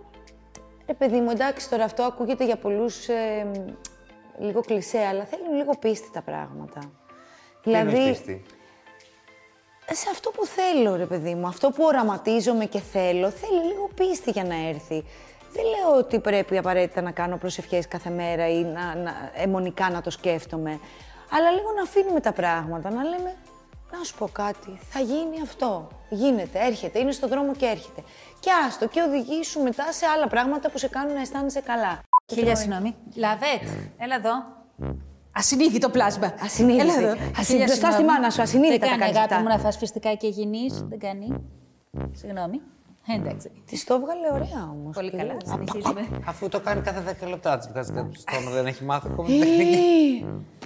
ρε 0.86 0.94
παιδί 0.94 1.20
μου, 1.20 1.30
εντάξει, 1.30 1.70
τώρα 1.70 1.84
αυτό 1.84 2.02
ακούγεται 2.02 2.44
για 2.44 2.56
πολλούς 2.56 3.08
ε, 3.08 3.50
λίγο 4.38 4.60
κλισέ, 4.60 4.98
αλλά 4.98 5.24
θέλουν 5.24 5.54
λίγο 5.54 5.72
πίστη 5.78 6.10
τα 6.12 6.22
πράγματα. 6.22 6.80
Τι 7.62 7.72
εννοείς 7.72 7.92
Δηλαδή, 7.94 8.10
πίστη; 8.10 8.42
σε 9.92 10.06
αυτό 10.10 10.30
που 10.30 10.46
θέλω, 10.46 10.96
ρε 10.96 11.06
παιδί 11.06 11.34
μου, 11.34 11.46
αυτό 11.46 11.70
που 11.70 11.84
οραματίζομαι 11.84 12.64
και 12.64 12.80
θέλω, 12.80 13.30
θέλει 13.30 13.64
λίγο 13.64 13.88
πίστη 13.94 14.30
για 14.30 14.44
να 14.44 14.68
έρθει. 14.68 15.04
Δεν 15.52 15.64
λέω 15.64 15.98
ότι 15.98 16.18
πρέπει 16.20 16.58
απαραίτητα 16.58 17.00
να 17.00 17.10
κάνω 17.10 17.36
προσευχές 17.36 17.88
κάθε 17.88 18.10
μέρα 18.10 18.48
ή 18.48 18.62
να, 18.64 18.94
να, 18.94 19.12
αιμονικά 19.34 19.90
να 19.90 20.00
το 20.00 20.10
σκέφτομαι. 20.10 20.78
Αλλά 21.30 21.50
λίγο 21.50 21.72
να 21.76 21.82
αφήνουμε 21.82 22.20
τα 22.20 22.32
πράγματα, 22.32 22.90
να 22.90 23.02
λέμε, 23.02 23.34
να 23.98 24.04
σου 24.04 24.14
πω 24.18 24.28
κάτι, 24.32 24.78
θα 24.90 25.00
γίνει 25.00 25.40
αυτό. 25.42 25.88
Γίνεται, 26.10 26.58
έρχεται, 26.66 26.98
είναι 26.98 27.12
στον 27.12 27.28
δρόμο 27.28 27.54
και 27.54 27.66
έρχεται. 27.66 28.02
Και 28.40 28.50
άστο 28.66 28.88
και 28.88 29.00
οδηγήσου 29.02 29.62
μετά 29.62 29.92
σε 29.92 30.06
άλλα 30.06 30.26
πράγματα 30.28 30.70
που 30.70 30.78
σε 30.78 30.88
κάνουν 30.88 31.14
να 31.14 31.20
αισθάνεσαι 31.20 31.60
καλά. 31.60 32.00
Χίλια 32.32 32.56
συγγνώμη. 32.56 32.94
Λαβέτ, 33.14 33.62
έλα 33.98 34.14
εδώ. 34.14 34.32
Ασυνείδητο 35.32 35.88
πλάσμα. 35.90 36.34
Ασυνείδητη. 36.42 36.82
Έλα 36.88 36.94
εδώ. 37.10 37.10
Ασυ- 37.12 37.46
Χίλια 37.46 37.64
μπροστά 37.64 37.86
στη 37.86 37.96
συγγνώμη. 37.96 38.06
μάνα 38.18 38.30
σου, 38.30 38.42
ασυνείδητα 38.42 38.78
τα 38.78 38.90
Δεν 38.90 38.98
κάνει 38.98 39.00
κάνεις 39.00 39.16
αγάπη 39.16 39.34
αυτά. 39.34 39.44
μου 39.50 39.56
να 39.56 39.62
φας 39.62 39.76
φυστικά 39.76 40.14
και 40.14 40.26
υγιεινής. 40.26 40.80
Δεν 40.88 40.98
κάνει. 40.98 41.26
Συγγνώμη. 42.12 42.60
Ε, 43.06 43.14
Εντάξει. 43.14 43.50
Της 43.66 43.84
το 43.84 43.94
έβγαλε 43.94 44.26
ωραία 44.32 44.68
όμως. 44.72 44.94
Πολύ 44.96 45.10
καλά. 45.10 45.36
Συνεχίζουμε. 45.44 46.08
Αφού 46.26 46.48
το 46.48 46.60
κάνει 46.60 46.80
κάθε 46.80 47.16
10 47.24 47.28
λεπτά, 47.28 47.58
της 47.58 47.68
βγάζει 47.68 47.92
κάτι 47.92 48.16
στο 48.16 48.30
στόμα, 48.30 48.50
δεν 48.50 48.66
έχει 48.66 48.84
μάθει 48.84 49.08
ακόμα. 49.10 49.28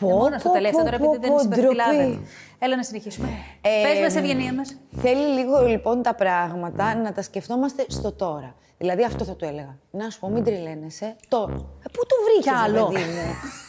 Πω, 0.00 0.08
Μόνο 0.08 0.38
στο 0.38 0.48
πω, 0.48 0.54
τελευταίο 0.54 0.84
τώρα, 0.84 0.98
πω, 0.98 1.04
επειδή 1.04 1.18
δεν 1.26 1.30
πω, 1.30 1.36
είσαι 1.36 1.48
ντροπή. 1.48 1.62
υπερφυλάδε. 1.74 2.18
Έλα 2.58 2.76
να 2.76 2.82
συνεχίσουμε. 2.82 3.28
Ε, 3.60 3.82
Πες 3.82 4.00
μας 4.00 4.14
ευγενία 4.16 4.54
μας. 4.54 4.76
Θέλει 4.96 5.26
λίγο 5.40 5.66
λοιπόν 5.66 6.02
τα 6.02 6.14
πράγματα 6.14 6.94
να 6.94 7.12
τα 7.12 7.22
σκεφτόμαστε 7.22 7.84
στο 7.88 8.12
τώρα. 8.12 8.54
Δηλαδή 8.78 9.04
αυτό 9.04 9.24
θα 9.24 9.36
του 9.36 9.44
έλεγα. 9.44 9.78
Να 9.90 10.10
σου 10.10 10.20
πω, 10.20 10.28
μην 10.28 10.44
τρελαίνεσαι. 10.44 11.16
Τώρα. 11.28 11.52
Ε, 11.52 11.88
πού 11.92 12.00
το 12.06 12.16
βρήκες, 12.24 12.60
άλλο. 12.62 12.86
παιδί 12.86 13.04
μου; 13.04 13.34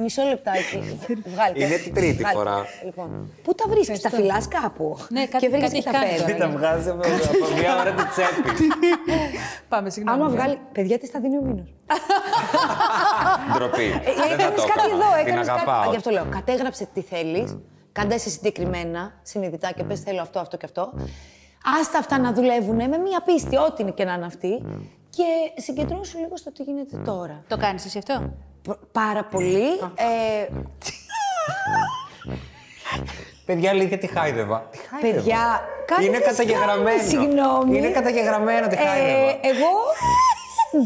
Μισό 0.00 0.22
λεπτάκι. 0.22 0.98
Βγάλτε. 1.34 1.64
Είναι 1.64 1.76
την 1.76 1.94
τρίτη 1.94 2.16
Βγάλτε. 2.22 2.38
φορά. 2.38 2.64
Λοιπόν, 2.84 3.30
πού 3.42 3.54
τα 3.54 3.64
βρίσκεις, 3.68 4.00
τα 4.00 4.08
φυλάς 4.10 4.48
κάπου; 4.48 4.96
Ναι, 5.08 5.26
κάτι- 5.26 5.38
και 5.46 5.48
βρήκες 5.48 5.70
κάτι 5.70 5.72
και 5.72 5.88
έχει 5.88 5.90
τα 5.90 5.92
κάνει 5.92 6.08
παίρνεις. 6.10 6.36
τώρα. 6.36 6.38
Τα 6.52 6.58
βγάζει 6.58 6.88
από 6.88 7.00
από 7.00 7.54
μια 7.60 7.80
ώρα 7.80 7.92
την 7.92 8.06
τσέπη. 8.12 8.50
Πάμε, 9.68 9.90
συγγνώμη. 9.90 10.20
Άμα 10.20 10.28
βγάλει. 10.30 10.58
Παιδιά, 10.72 10.98
τι 10.98 11.10
τα 11.10 11.20
δίνει 11.20 11.36
ο 11.36 11.42
μήνος; 11.42 11.74
Ντροπή. 13.54 13.88
Δεν 13.88 14.14
θα 14.14 14.24
Έκανες 14.34 14.54
το 14.56 14.62
Ε, 14.62 14.72
κάτι 14.74 14.88
έκανα. 14.88 14.94
εδώ, 14.94 15.08
Την 15.16 15.26
έκανες 15.26 15.46
κάτι. 15.46 15.60
αγαπάω. 15.60 15.88
Α, 15.88 15.90
Γι' 15.90 15.96
αυτό 15.96 16.10
λέω. 16.10 16.24
Κατέγραψε 16.30 16.88
τι 16.94 17.00
θέλεις. 17.00 17.56
Κάντε 17.92 18.14
εσύ 18.14 18.30
συγκεκριμένα, 18.30 19.12
συνειδητά 19.22 19.72
και 19.72 19.84
πες 19.84 20.00
θέλω 20.00 20.20
αυτό, 20.20 20.38
αυτό 20.38 20.56
και 20.56 20.64
αυτό. 20.66 20.92
Άστα 21.80 21.98
αυτά 21.98 22.18
να 22.18 22.32
δουλεύουν 22.32 22.74
με 22.76 22.86
μία 22.98 23.20
πίστη, 23.24 23.56
ό,τι 23.56 23.82
είναι 23.82 23.90
και 23.90 24.04
να 24.04 24.12
είναι 24.12 24.26
αυτή. 24.26 24.62
Και 25.18 25.60
συγκεντρώσου 25.62 26.18
λίγο 26.18 26.36
στο 26.36 26.52
τι 26.52 26.62
γίνεται 26.62 26.96
τώρα. 26.96 27.42
Το 27.48 27.56
κάνεις 27.56 27.84
εσύ 27.84 27.98
αυτό; 27.98 28.32
Π- 28.62 28.84
Πάρα 28.92 29.24
πολύ. 29.24 29.68
Ε, 29.94 30.46
Παιδιά, 33.46 33.70
αλήθεια, 33.70 33.98
τη 33.98 34.06
χάιδευα. 34.06 34.68
Τη 34.70 34.78
χάιδευα. 34.78 35.14
παιδιά, 35.14 35.60
κάντε 35.86 36.04
Είναι 36.04 36.16
τις 36.18 36.26
καταγεγραμμένο. 36.26 36.84
κάνετε, 36.88 37.08
Συγγνώμη. 37.08 37.76
Είναι 37.78 37.88
καταγεγραμμένο, 37.90 38.66
τη 38.66 38.76
χάιδευα. 38.76 39.18
Ε, 39.18 39.38
εγώ 39.50 39.70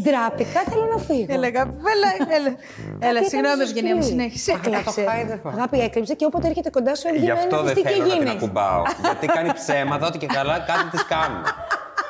ντράπηκα, 0.03 0.59
θέλω 0.69 0.85
να 0.85 0.97
φύγω. 0.97 1.25
Έλα, 1.33 1.47
αγάπη, 1.47 1.73
έλα, 1.93 2.35
έλα. 2.37 2.55
Έλα, 2.99 3.19
Κάτι 3.19 3.29
συγγνώμη, 3.29 3.53
έκανε 3.53 3.65
στο 3.65 3.77
Ευγενία 3.77 3.95
μου, 3.95 4.01
σκυλί. 4.01 4.15
συνέχισε. 4.19 4.51
Έκλαψε. 4.51 5.01
Το 5.03 5.09
χάιδευα. 5.09 5.49
Αγάπη, 5.49 5.79
έκλεψε 5.79 6.13
και 6.13 6.25
όποτε 6.25 6.47
έρχεται 6.47 6.69
κοντά 6.69 6.95
σου 6.95 7.07
Γι' 7.07 7.15
έβγαινε 7.15 7.31
αυτό 7.39 7.55
ένα 7.55 7.65
δεν 7.65 7.75
τι 7.75 7.81
θέλω 7.81 7.97
να 7.97 8.03
την 8.09 8.13
γίνεις. 8.17 8.31
ακουμπάω. 8.33 8.81
Γιατί 9.03 9.25
κάνει 9.27 9.53
ψέματα, 9.53 10.07
ότι 10.07 10.17
και 10.17 10.25
καλά 10.25 10.59
κάτι 10.59 10.97
τη 10.97 11.03
κάνουμε. 11.13 11.49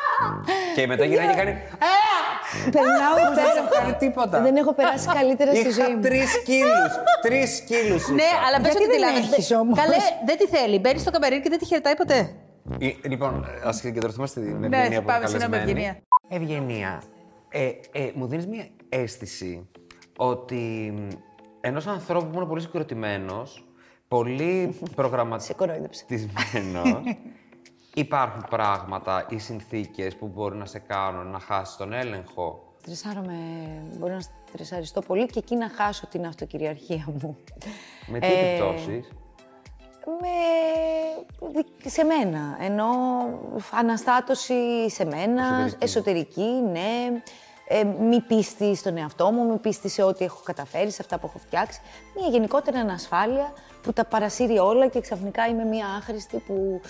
και 0.76 0.88
μετά 0.88 1.06
γυρνάει 1.06 1.28
και 1.30 1.36
κάνει. 1.42 1.54
Περνάω 2.76 3.14
Δεν 3.20 3.32
υπέροχα. 3.32 3.60
έχω 3.60 3.70
κάνει 3.80 3.94
τίποτα. 4.04 4.36
Δεν 4.42 4.56
έχω 4.56 4.74
περάσει 4.74 5.08
καλύτερα 5.20 5.52
στη 5.56 5.70
ζωή 5.72 5.86
Είχα 5.86 5.96
μου. 5.96 6.02
τρεις 6.02 6.32
κίλου. 6.48 6.84
Τρεις 7.22 7.52
κίλου. 7.70 7.98
Ναι, 8.20 8.30
αλλά 8.46 8.58
πες 8.64 8.72
Γιατί 8.72 8.84
ότι 8.86 8.94
τη 8.94 9.00
δεν 9.00 9.02
λάβες. 9.14 9.32
έχεις 9.32 9.52
όμως; 9.62 9.76
Καλέ, 9.82 9.96
δεν 10.26 10.38
τη 10.38 10.46
θέλει. 10.56 10.80
Μπαίνει 10.80 11.00
στο 11.00 11.12
καμπερί 11.12 11.42
και 11.42 11.50
δεν 11.50 11.60
τη 11.60 11.66
χαιρετάει 11.66 11.96
ποτέ. 11.96 12.20
Λοιπόν, 13.12 13.46
ας 13.64 13.76
συγκεντρωθούμε 13.76 14.28
στην 14.28 14.44
Ναι, 14.44 14.66
Ευγενία 14.78 14.88
που 14.88 14.94
είναι 14.94 15.02
πάμε, 15.14 15.28
συγγνώμη, 15.28 15.52
καλεσμένη. 15.58 16.02
Ευγενία. 16.30 16.62
Ευγενία, 16.68 17.02
ε, 17.50 17.66
ε, 18.02 18.12
μου 18.14 18.26
δίνεις 18.28 18.48
μια 18.48 18.66
αίσθηση 18.90 19.70
ότι 20.18 20.94
ενός 21.62 21.88
ανθρώπου 21.88 22.26
που 22.30 22.38
είναι 22.38 22.46
πολύ 22.46 22.62
συγκροτημένος, 22.62 23.66
πολύ 24.08 24.52
Σε 24.88 24.94
προγραμματισμένος, 24.96 25.58
κορόιδεψε. 25.58 26.06
υπάρχουν 27.94 28.46
πράγματα 28.50 29.26
ή 29.30 29.38
συνθήκες 29.38 30.16
που 30.16 30.28
μπορεί 30.28 30.56
να 30.56 30.66
σε 30.66 30.80
κάνουν 30.80 31.28
να 31.28 31.40
χάσεις 31.40 31.76
τον 31.76 31.94
έλεγχο; 31.94 32.64
Τρισάρομαι, 32.84 33.34
μπορώ 33.98 34.14
να 34.14 34.22
τρισαριστώ 34.52 35.02
πολύ 35.02 35.26
και 35.26 35.40
εκεί 35.40 35.56
να 35.56 35.70
χάσω 35.70 36.08
την 36.08 36.26
αυτοκυριαρχία 36.26 37.06
μου. 37.22 37.38
Με 38.08 38.20
τι 38.20 38.26
Ε, 38.28 38.50
επιπτώσεις; 38.50 39.10
Με... 40.06 41.90
σε 41.90 42.04
μένα, 42.04 42.58
ενώ 42.60 42.86
αναστάτωση 43.72 44.90
σε 44.90 45.06
μένα, 45.06 45.44
Εσωτερική. 45.44 45.84
εσωτερική, 45.84 46.62
ναι. 46.72 47.22
ε, 47.68 47.84
μη 47.84 48.20
πίστη 48.22 48.76
στον 48.76 48.98
εαυτό 48.98 49.32
μου, 49.32 49.46
μη 49.52 49.58
πίστη 49.58 49.90
σε 49.90 50.04
ό,τι 50.04 50.26
έχω 50.26 50.42
καταφέρει, 50.44 50.92
σε 50.92 51.02
αυτά 51.02 51.20
που 51.20 51.28
έχω 51.28 51.38
φτιάξει. 51.38 51.82
Μια 52.16 52.28
γενικότερα 52.28 52.80
ανασφάλεια 52.80 53.54
που 53.84 53.94
τα 53.94 54.06
παρασύρει 54.06 54.58
όλα 54.58 54.88
και 54.88 55.02
ξαφνικά 55.02 55.48
είμαι 55.48 55.64
μια 55.64 55.86
άχρηστη 55.98 56.38
που 56.38 56.82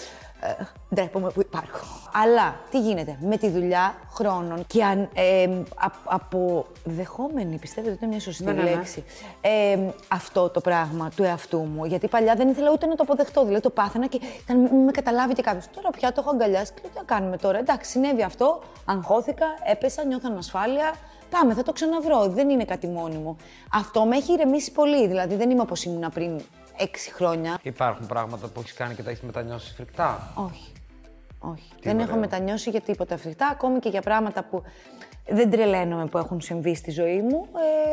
ε, 0.41 0.63
ντρέπομαι 0.95 1.29
που 1.29 1.41
υπάρχω. 1.41 1.85
Αλλά 2.13 2.55
τι 2.71 2.79
γίνεται, 2.79 3.17
με 3.21 3.37
τη 3.37 3.49
δουλειά 3.49 3.95
χρόνων 4.13 4.63
και 4.67 4.83
αν, 4.83 5.09
ε, 5.13 5.43
α- 5.75 5.91
αποδεχόμενη, 6.03 7.57
πιστεύετε 7.57 7.93
ότι 7.93 8.03
είναι 8.05 8.11
μια 8.13 8.21
σωστή 8.23 8.43
Ναι, 8.43 8.51
ναι, 8.51 8.61
ναι. 8.61 8.69
λέξη, 8.69 9.03
ε, 9.41 9.77
αυτό 10.07 10.49
το 10.49 10.61
πράγμα 10.61 11.11
του 11.15 11.23
εαυτού 11.23 11.57
μου. 11.59 11.85
Γιατί 11.85 12.07
παλιά 12.07 12.35
δεν 12.35 12.47
ήθελα 12.49 12.71
ούτε 12.71 12.85
να 12.85 12.95
το 12.95 13.03
αποδεχτώ. 13.03 13.43
Δηλαδή 13.45 13.61
το 13.61 13.69
πάθαινα 13.69 14.07
και 14.07 14.19
ήταν, 14.43 14.59
μη 14.59 14.69
με 14.83 14.91
καταλάβει 14.91 15.33
και 15.33 15.41
κάποιος. 15.41 15.65
Τώρα 15.75 15.89
πια 15.89 16.11
το 16.11 16.21
έχω 16.25 16.29
αγκαλιάσει 16.29 16.71
και 16.73 16.79
λέω 16.81 16.91
τι 16.91 16.97
να 16.97 17.03
κάνουμε 17.03 17.37
τώρα. 17.37 17.57
Εντάξει, 17.57 17.91
συνέβη 17.91 18.23
αυτό, 18.23 18.59
αγχώθηκα, 18.85 19.45
έπεσα, 19.71 20.05
νιώθω 20.05 20.27
ανασφάλεια. 20.31 20.93
Πάμε, 21.29 21.53
θα 21.53 21.63
το 21.63 21.71
ξαναβρω. 21.71 22.27
Δεν 22.27 22.49
είναι 22.49 22.65
κάτι 22.65 22.87
μόνιμο. 22.87 23.35
Αυτό 23.73 24.05
με 24.05 24.15
έχει 24.15 24.33
ηρεμήσει 24.33 24.71
πολύ. 24.71 25.07
Δηλαδή 25.07 25.35
δεν 25.35 25.49
είμαι 25.49 25.61
όπως 25.61 25.83
ήμουν 25.83 26.09
πριν 26.13 26.41
έξι 26.77 27.11
χρόνια. 27.11 27.59
Υπάρχουν 27.61 28.07
πράγματα 28.07 28.47
που 28.47 28.59
έχεις 28.59 28.73
κάνει 28.73 28.95
και 28.95 29.03
τα 29.03 29.09
έχεις 29.09 29.21
μετανιώσει 29.21 29.73
φρικτά; 29.73 30.33
Όχι. 30.35 30.71
Όχι. 31.39 31.71
δεν 31.81 31.95
ωραίο. 31.95 32.07
έχω 32.07 32.17
μετανιώσει 32.17 32.69
για 32.69 32.81
τίποτα 32.81 33.17
φρικτά, 33.17 33.47
ακόμη 33.47 33.79
και 33.79 33.89
για 33.89 34.01
πράγματα 34.01 34.43
που 34.43 34.63
δεν 35.27 35.49
τρελαίνομαι 35.49 36.05
που 36.05 36.17
έχουν 36.17 36.41
συμβεί 36.41 36.75
στη 36.75 36.91
ζωή 36.91 37.21
μου. 37.21 37.47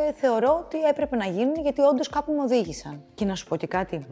Ε, 0.08 0.12
θεωρώ 0.12 0.64
ότι 0.64 0.82
έπρεπε 0.82 1.16
να 1.16 1.26
γίνουν 1.26 1.54
γιατί 1.62 1.80
όντως 1.80 2.08
κάπου 2.08 2.32
με 2.32 2.42
οδήγησαν. 2.42 3.02
Και 3.14 3.24
να 3.24 3.34
σου 3.34 3.46
πω 3.46 3.56
και 3.56 3.66
κάτι. 3.66 4.06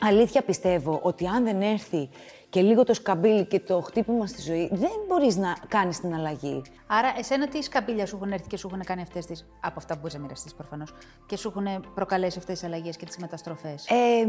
Αλήθεια 0.00 0.42
πιστεύω 0.42 0.98
ότι 1.02 1.26
αν 1.26 1.44
δεν 1.44 1.62
έρθει 1.62 2.08
και 2.50 2.60
λίγο 2.60 2.84
το 2.84 2.94
σκαμπίλι 2.94 3.44
και 3.44 3.60
το 3.60 3.80
χτύπημα 3.80 4.26
στη 4.26 4.42
ζωή, 4.42 4.68
δεν 4.72 4.90
μπορείς 5.08 5.36
να 5.36 5.56
κάνεις 5.68 6.00
την 6.00 6.14
αλλαγή. 6.14 6.62
Άρα, 6.86 7.14
εσένα 7.18 7.48
τι 7.48 7.62
σκαμπίλια 7.62 8.06
σου 8.06 8.16
έχουν 8.16 8.32
έρθει 8.32 8.46
και 8.46 8.56
σου 8.56 8.68
έχουν 8.72 8.84
κάνει 8.84 9.02
αυτές 9.02 9.26
τι. 9.26 9.34
από 9.60 9.74
αυτά 9.76 9.94
που 9.94 10.00
μπορείς 10.00 10.14
να 10.14 10.20
μοιραστείς 10.20 10.54
προφανώς. 10.54 10.94
και 11.26 11.36
σου 11.36 11.48
έχουν 11.56 11.84
προκαλέσει 11.94 12.38
αυτές 12.38 12.58
τις 12.58 12.68
αλλαγές 12.68 12.96
και 12.96 13.06
τις 13.06 13.16
μεταστροφές; 13.16 13.86
Ε, 13.88 14.20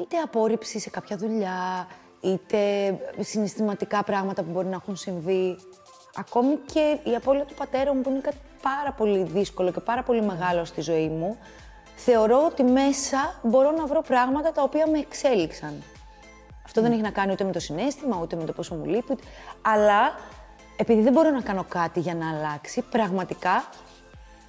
είτε 0.00 0.16
απόρριψη 0.24 0.78
σε 0.78 0.90
κάποια 0.90 1.16
δουλειά, 1.16 1.88
είτε 2.20 2.58
συναισθηματικά 3.18 4.04
πράγματα 4.04 4.42
που 4.42 4.50
μπορεί 4.50 4.66
να 4.66 4.74
έχουν 4.74 4.96
συμβεί. 4.96 5.58
Ακόμη 6.14 6.56
και 6.72 6.98
η 7.04 7.14
απώλεια 7.14 7.44
του 7.44 7.54
πατέρα 7.54 7.94
μου, 7.94 8.00
που 8.00 8.10
είναι 8.10 8.20
κάτι 8.20 8.36
πάρα 8.62 8.92
πολύ 8.92 9.22
δύσκολο 9.22 9.72
και 9.72 9.80
πάρα 9.80 10.02
πολύ 10.02 10.22
μεγάλο 10.22 10.64
στη 10.64 10.80
ζωή 10.80 11.08
μου, 11.08 11.38
θεωρώ 11.96 12.46
ότι 12.46 12.62
μέσα 12.62 13.40
μπορώ 13.42 13.70
να 13.70 13.86
βρω 13.86 14.02
πράγματα 14.02 14.52
τα 14.52 14.62
οποία 14.62 14.86
με 14.90 14.98
εξέλιξαν. 14.98 15.82
Αυτό 16.78 16.90
δεν 16.90 16.98
έχει 16.98 17.08
να 17.08 17.16
κάνει 17.20 17.32
ούτε 17.32 17.44
με 17.44 17.52
το 17.52 17.60
συνέστημα, 17.60 18.18
ούτε 18.22 18.36
με 18.36 18.44
το 18.44 18.52
πόσο 18.52 18.74
μου 18.74 18.84
λείπει, 18.84 19.12
ούτε- 19.12 19.22
αλλά 19.62 20.14
επειδή 20.76 21.02
δεν 21.02 21.12
μπορώ 21.12 21.30
να 21.30 21.40
κάνω 21.40 21.64
κάτι 21.68 22.00
για 22.00 22.14
να 22.14 22.28
αλλάξει, 22.30 22.84
πραγματικά 22.90 23.64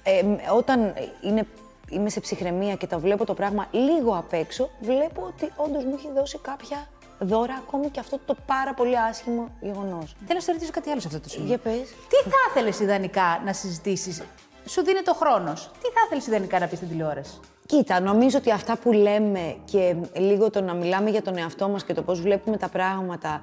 ε, 0.02 0.22
μ, 0.22 0.36
όταν 0.56 0.94
είναι, 1.20 1.46
είμαι 1.88 2.10
σε 2.10 2.20
ψυχραιμία 2.20 2.74
και 2.74 2.86
τα 2.86 2.98
βλέπω 2.98 3.24
το 3.24 3.34
πράγμα 3.34 3.66
λίγο 3.70 4.16
απ' 4.16 4.32
έξω, 4.32 4.70
βλέπω 4.80 5.22
ότι 5.22 5.52
όντως 5.56 5.84
μου 5.84 5.94
έχει 5.98 6.08
δώσει 6.14 6.38
κάποια 6.38 6.88
δώρα 7.18 7.54
ακόμη 7.54 7.88
και 7.88 8.00
αυτό 8.00 8.18
το 8.26 8.36
πάρα 8.46 8.74
πολύ 8.74 8.98
άσχημο 8.98 9.48
γεγονός. 9.60 10.14
Θέλω 10.26 10.34
να 10.34 10.40
σε 10.40 10.52
ρωτήσω 10.52 10.70
κάτι 10.70 10.90
άλλο 10.90 11.00
σε 11.00 11.06
αυτό 11.06 11.20
το 11.20 11.28
σημείο. 11.28 11.46
Για 11.46 11.58
πες. 11.58 11.80
Τι 12.08 12.30
θα 12.30 12.36
ήθελες 12.50 12.80
ιδανικά 12.80 13.42
να 13.44 13.52
συζητήσεις, 13.52 14.22
Σου 14.66 14.82
δίνεται 14.84 15.10
ο 15.10 15.14
χρόνος. 15.14 15.70
Τι 15.82 15.88
θα 15.88 16.00
ήθελες 16.06 16.26
ιδανικά 16.26 16.58
να 16.58 16.66
πεις 16.66 16.76
στην 16.78 16.90
τηλεόραση; 16.90 17.40
Κοίτα, 17.70 18.00
νομίζω 18.00 18.38
ότι 18.38 18.50
αυτά 18.50 18.76
που 18.76 18.92
λέμε 18.92 19.56
και 19.64 19.96
λίγο 20.16 20.50
το 20.50 20.60
να 20.60 20.74
μιλάμε 20.74 21.10
για 21.10 21.22
τον 21.22 21.36
εαυτό 21.38 21.68
μας 21.68 21.84
και 21.84 21.94
το 21.94 22.02
πώς 22.02 22.20
βλέπουμε 22.20 22.56
τα 22.56 22.68
πράγματα, 22.68 23.40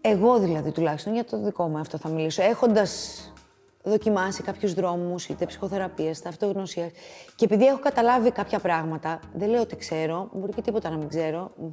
εγώ 0.00 0.38
δηλαδή 0.38 0.70
τουλάχιστον 0.70 1.14
για 1.14 1.24
το 1.24 1.42
δικό 1.42 1.68
μου 1.68 1.78
αυτό 1.78 1.98
θα 1.98 2.08
μιλήσω, 2.08 2.42
έχοντας 2.42 3.24
δοκιμάσει 3.82 4.42
κάποιους 4.42 4.74
δρόμους, 4.74 5.28
είτε 5.28 5.46
ψυχοθεραπείες, 5.46 6.18
είτε 6.18 6.28
αυτογνωσίας 6.28 6.90
και 7.34 7.44
επειδή 7.44 7.64
έχω 7.64 7.78
καταλάβει 7.78 8.30
κάποια 8.30 8.58
πράγματα, 8.58 9.20
δεν 9.32 9.48
λέω 9.48 9.60
ότι 9.60 9.76
ξέρω, 9.76 10.28
μπορεί 10.32 10.52
και 10.52 10.62
τίποτα 10.62 10.90
να 10.90 10.96
μην 10.96 11.08
ξέρω, 11.08 11.50
μ, 11.56 11.66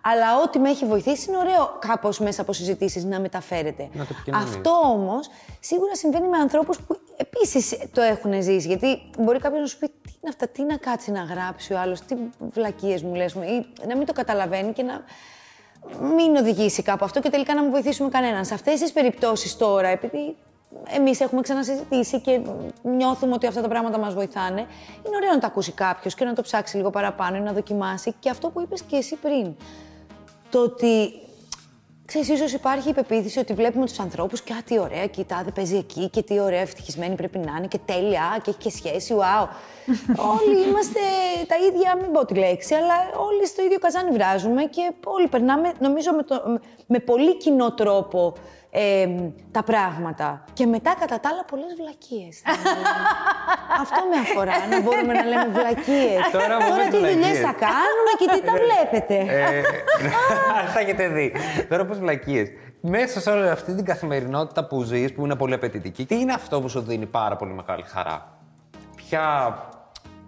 αλλά 0.00 0.40
ό,τι 0.44 0.58
με 0.58 0.70
έχει 0.70 0.84
βοηθήσει 0.84 1.30
είναι 1.30 1.38
ωραίο 1.38 1.76
κάπως 1.78 2.18
μέσα 2.18 2.42
από 2.42 2.52
συζητήσεις 2.52 3.04
να 3.04 3.20
μεταφέρεται. 3.20 3.88
Να 3.92 4.04
το 4.04 4.10
επικοινωνείς. 4.12 4.54
Αυτό 4.54 4.70
όμως 4.84 5.28
σίγουρα 5.60 5.94
συμβαίνει 5.94 6.28
με 6.28 6.38
ανθρώπους 6.38 6.80
που 6.80 6.98
επίσης 7.16 7.78
το 7.92 8.00
έχουν 8.00 8.42
ζήσει. 8.42 8.66
Γιατί 8.66 9.00
μπορεί 9.18 9.38
κάποιος 9.38 9.60
να 9.60 9.66
σου 9.66 9.78
πει 9.78 9.86
τι 9.86 10.12
είναι 10.20 10.28
αυτά, 10.28 10.48
τι 10.48 10.62
να 10.62 10.76
κάτσει 10.76 11.10
να 11.10 11.22
γράψει 11.22 11.72
ο 11.72 11.78
άλλος, 11.78 12.00
τι 12.00 12.14
βλακίες 12.38 13.02
μου 13.02 13.14
λες, 13.14 13.32
ή 13.32 13.66
να 13.88 13.96
μην 13.96 14.06
το 14.06 14.12
καταλαβαίνει 14.12 14.72
και 14.72 14.82
να 14.82 15.04
μην 16.16 16.36
οδηγήσει 16.36 16.82
κάπου 16.82 17.04
αυτό 17.04 17.20
και 17.20 17.30
τελικά 17.30 17.54
να 17.54 17.62
μην 17.62 17.70
βοηθήσουμε 17.70 18.08
κανέναν. 18.08 18.44
Σε 18.44 18.54
αυτές 18.54 18.80
τις 18.80 18.92
περιπτώσεις 18.92 19.56
τώρα, 19.56 19.88
επειδή 19.88 20.36
εμείς 20.88 21.20
έχουμε 21.20 21.40
ξανασυζητήσει 21.40 22.20
και 22.20 22.40
νιώθουμε 22.82 23.34
ότι 23.34 23.46
αυτά 23.46 23.60
τα 23.60 23.68
πράγματα 23.68 23.98
μας 23.98 24.14
βοηθάνε, 24.14 24.60
είναι 25.06 25.16
ωραίο 25.16 25.30
να 25.30 25.38
τα 25.38 25.46
ακούσει 25.46 25.72
κάποιος 25.72 26.14
και 26.14 26.24
να 26.24 26.32
το 26.32 26.42
ψάξει 26.42 26.76
λίγο 26.76 26.90
παραπάνω 26.90 27.36
ή 27.36 27.40
να 27.40 27.52
δοκιμάσει 27.52 28.14
και 28.20 28.30
αυτό 28.30 28.50
που 28.50 28.60
είπες 28.60 28.82
και 28.82 28.96
εσύ 28.96 29.16
πριν. 29.16 29.56
Το 30.50 30.62
ότι 30.62 31.12
Ξέρεις, 32.08 32.28
ίσως 32.28 32.52
υπάρχει 32.52 32.88
η 32.88 32.92
πεποίθηση 32.92 33.38
ότι 33.38 33.52
βλέπουμε 33.52 33.86
τους 33.86 33.98
ανθρώπους 33.98 34.42
και 34.42 34.52
«Α, 34.52 34.62
τι 34.64 34.78
ωραία, 34.78 35.06
και 35.06 35.20
η 35.20 35.24
τάδε 35.24 35.50
παίζει 35.50 35.76
εκεί 35.76 36.08
και 36.10 36.22
τι 36.22 36.40
ωραία 36.40 36.60
ευτυχισμένη 36.60 37.14
πρέπει 37.14 37.38
να 37.38 37.56
είναι 37.56 37.66
και 37.66 37.78
τέλεια 37.84 38.22
α, 38.22 38.38
και 38.42 38.50
έχει 38.50 38.58
και 38.58 38.70
σχέση, 38.70 39.14
wow». 39.18 39.46
όλοι 40.38 40.68
είμαστε 40.68 41.00
τα 41.46 41.56
ίδια, 41.56 41.96
μην 42.02 42.12
πω 42.12 42.24
τη 42.26 42.34
λέξη, 42.34 42.74
αλλά 42.74 42.94
όλοι 43.28 43.46
στο 43.46 43.62
ίδιο 43.62 43.78
καζάνι 43.78 44.10
βράζουμε 44.10 44.64
και 44.64 44.92
όλοι 45.04 45.28
περνάμε, 45.28 45.72
νομίζω, 45.78 46.12
με, 46.12 46.22
το, 46.22 46.42
με- 46.46 46.60
με 46.86 46.98
πολύ 46.98 47.36
κοινό 47.36 47.72
τρόπο 47.72 48.32
ε, 48.70 49.08
τα 49.50 49.62
πράγματα. 49.62 50.44
Και 50.52 50.66
μετά, 50.66 50.94
κατά 51.00 51.20
τα 51.20 51.28
άλλα, 51.28 51.44
πολλές 51.44 51.74
βλακίες. 51.76 52.42
Αυτό 53.82 54.00
με 54.10 54.18
αφορά, 54.20 54.66
να 54.70 54.80
μπορούμε 54.80 55.12
να 55.12 55.24
λέμε 55.24 55.48
βλακίες. 55.52 56.30
Τώρα 56.32 56.56
που 56.56 56.74
πες 56.76 56.84
τι 56.84 56.96
δουλειές 56.96 57.14
βλακίες. 57.14 57.38
θα 57.38 57.52
κάνουμε 57.66 58.12
και 58.18 58.26
τι 58.32 58.40
τα 58.46 58.52
βλέπετε. 58.64 59.16
Ε, 59.34 59.62
θα 60.72 60.80
έχετε 60.80 61.08
δει. 61.08 61.34
Τώρα 61.68 61.84
πώ 61.84 61.94
βλακίες; 61.94 62.48
Μέσα 62.80 63.20
σε 63.20 63.30
όλη 63.30 63.48
αυτή 63.48 63.74
την 63.74 63.84
καθημερινότητα 63.84 64.66
που 64.66 64.82
ζεις, 64.82 65.12
που 65.12 65.24
είναι 65.24 65.36
πολύ 65.36 65.54
απαιτητική, 65.54 66.06
τι 66.06 66.20
είναι 66.20 66.32
αυτό 66.32 66.60
που 66.60 66.68
σου 66.68 66.80
δίνει 66.80 67.06
πάρα 67.06 67.36
πολύ 67.36 67.52
μεγάλη 67.52 67.84
χαρά; 67.86 68.38
Ποια 68.96 69.56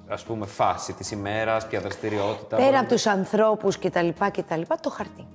ας 0.08 0.22
πούμε 0.22 0.46
φάση 0.46 0.92
της 0.92 1.10
ημέρας, 1.10 1.66
ποια 1.66 1.80
δραστηριότητα; 1.80 2.56
Πέρα 2.56 2.68
μπορεί 2.68 2.78
από 2.78 2.88
τους 2.88 3.06
ανθρώπους 3.06 3.78
και 3.78 3.90
τα 3.90 4.02
λοιπά 4.02 4.28
και 4.28 4.42
τα 4.42 4.56
λοιπά, 4.56 4.76
το 4.76 4.90
χαρτί. 4.90 5.26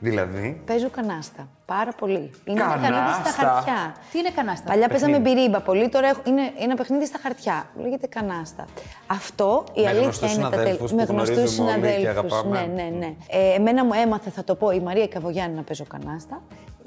Δηλαδή; 0.00 0.62
Παίζω 0.66 0.90
κανάστα. 0.90 1.48
Πάρα 1.66 1.92
πολύ. 1.92 2.30
Είναι 2.44 2.60
Κανάστα; 2.60 2.86
ένα 2.86 2.96
παιχνίδι 2.96 3.28
στα 3.28 3.42
χαρτιά. 3.44 3.94
Τι 4.12 4.18
είναι 4.18 4.30
κανάστα; 4.30 4.66
Παλιά 4.66 4.88
παίζαμε 4.88 5.12
Παιχνίδι. 5.18 5.34
μπυρίμπα 5.36 5.60
πολύ, 5.60 5.88
τώρα 5.88 6.08
έχω- 6.08 6.20
είναι 6.24 6.42
ένα 6.58 6.74
παιχνίδι 6.74 7.06
στα 7.06 7.18
χαρτιά. 7.22 7.70
Λέγεται 7.80 8.06
κανάστα. 8.06 8.64
Αυτό 9.06 9.64
η 9.72 9.80
Με 9.80 9.86
αλήθεια 9.88 10.02
γνωστούς 10.04 10.32
είναι 10.34 10.42
τα 10.42 10.50
συναδέλφους 10.50 10.92
Με 10.92 11.04
που 11.06 11.12
γνωστούς 11.12 11.36
γνωρίζουμε 11.36 11.70
όλοι 11.72 11.80
και 11.80 11.88
συναδέλφους. 11.88 12.32
αγαπάμε. 12.32 12.66
Ναι, 12.74 12.82
ναι, 12.82 12.88
ναι. 12.96 13.14
Ε, 13.28 13.54
εμένα 13.54 13.84
μου 13.84 13.92
έμαθε, 13.92 14.30
θα 14.30 14.44
το 14.44 14.54
πω, 14.54 14.70
η 14.70 14.80
Μαρία 14.80 15.08
Καβογιάννη 15.08 15.56
να 15.56 15.62
παίζω 15.62 15.84
κανάστα, 15.84 16.42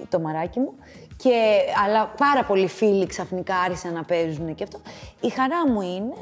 το 0.10 0.20
μαράκι 0.20 0.60
μου. 0.60 0.74
Και, 1.15 1.60
αλλά 1.86 2.06
πάρα 2.18 2.44
πολλοί 2.44 2.68
φίλοι 2.68 3.06
ξαφνικά 3.08 3.56
άρχισαν 3.56 3.94
να 3.94 4.03
παίζουν 4.03 4.56
και 4.56 4.63
αυτό. 4.63 4.80
Η 5.22 5.30
χαρά 5.30 5.70
μου 5.72 5.82
είναι 5.82 6.13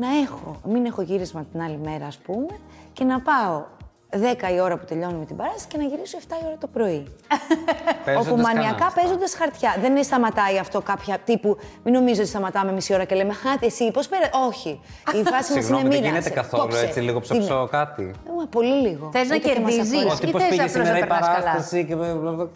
να 0.00 0.06
έχω, 0.22 0.60
μην 0.68 0.84
έχω 0.86 1.02
γύρισμα 1.02 1.44
την 1.52 1.60
άλλη 1.62 1.78
μέρα, 1.84 2.06
ας 2.06 2.16
πούμε, 2.18 2.46
και 2.92 3.04
να 3.04 3.20
πάω 3.20 3.64
10 4.12 4.54
η 4.56 4.60
ώρα 4.60 4.76
που 4.76 4.84
τελειώνουμε 4.84 5.24
την 5.24 5.36
παράσταση 5.36 5.66
και 5.68 5.76
να 5.76 5.84
γυρίσω 5.84 6.18
7 6.28 6.32
η 6.42 6.44
ώρα 6.46 6.56
το 6.60 6.66
πρωί. 6.66 7.04
Παίζοντας 8.04 8.26
Όπου 8.32 8.40
μανιακά 8.40 8.74
κανάστα. 8.78 9.00
παίζοντας 9.00 9.34
χαρτιά. 9.34 9.76
Δεν 9.80 9.90
είναι 9.90 10.02
σταματάει 10.02 10.58
αυτό 10.58 10.80
κάποια 10.80 11.18
τύπου. 11.24 11.56
Μην 11.84 11.94
νομίζω 11.94 12.20
ότι 12.20 12.28
σταματάμε 12.30 12.72
μισή 12.72 12.94
ώρα 12.94 13.04
και 13.04 13.14
λέμε 13.14 13.32
Χάτε 13.32 13.66
εσύ, 13.66 13.90
πώς 13.90 14.08
πέρα. 14.08 14.30
Όχι. 14.48 14.80
Η 15.12 15.22
φάση 15.30 15.32
μας 15.32 15.48
είναι 15.50 15.60
Συγγνώμη, 15.60 15.82
δεν 15.82 15.90
μοίρασε. 15.92 16.08
γίνεται 16.08 16.30
καθόλου 16.30 16.62
Κόψε. 16.62 16.84
έτσι 16.86 17.00
λίγο 17.00 17.18
Τι 17.20 17.24
ψωψό 17.28 17.54
είναι; 17.58 17.68
κάτι. 17.70 18.02
Ε, 18.02 18.30
μα 18.38 18.46
πολύ 18.46 18.74
λίγο. 18.88 19.10
Θες 19.12 19.28
να 19.28 19.36
Ούτε 19.36 19.48
και 19.48 19.60
μας 19.60 19.74
κερδίζεις. 19.74 19.98
αφορά. 19.98 20.12
Ή 20.12 20.16
Ότι 20.16 20.30
πώς 20.30 20.40
θες 20.40 20.50
πήγε 20.50 20.62
απλώς 20.62 20.72
σήμερα 20.72 20.90
να 20.90 20.98
η 20.98 21.00
περνάς 21.00 21.20
καλά. 21.26 21.38
παράσταση 21.38 21.84
και 21.84 21.96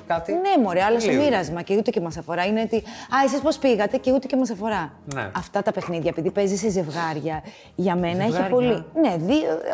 κάτι; 0.06 0.32
Ναι, 0.32 0.62
μωρέ, 0.62 0.82
αλλά 0.82 1.00
στο 1.00 1.10
Λίγο. 1.10 1.22
μοίρασμα 1.22 1.62
και 1.62 1.76
ούτε 1.76 1.90
και 1.90 2.00
μας 2.00 2.16
αφορά. 2.16 2.44
Είναι 2.44 2.60
ότι 2.60 2.76
Α, 2.76 3.16
εσείς 3.24 3.40
πώς 3.40 3.56
πήγατε 3.58 3.96
και 3.96 4.12
ούτε 4.12 4.26
και 4.26 4.36
μας 4.36 4.50
αφορά. 4.50 4.92
Ναι. 5.14 5.30
Αυτά 5.36 5.62
τα 5.62 5.72
παιχνίδια, 5.72 6.10
επειδή 6.12 6.30
παίζει 6.30 6.56
σε 6.56 6.68
ζευγάρια, 6.70 7.42
για 7.74 7.94
μένα 7.96 8.22
έχει 8.22 8.30
Ζευγάρια. 8.30 8.48
πολύ. 8.54 8.84
Ναι, 9.02 9.14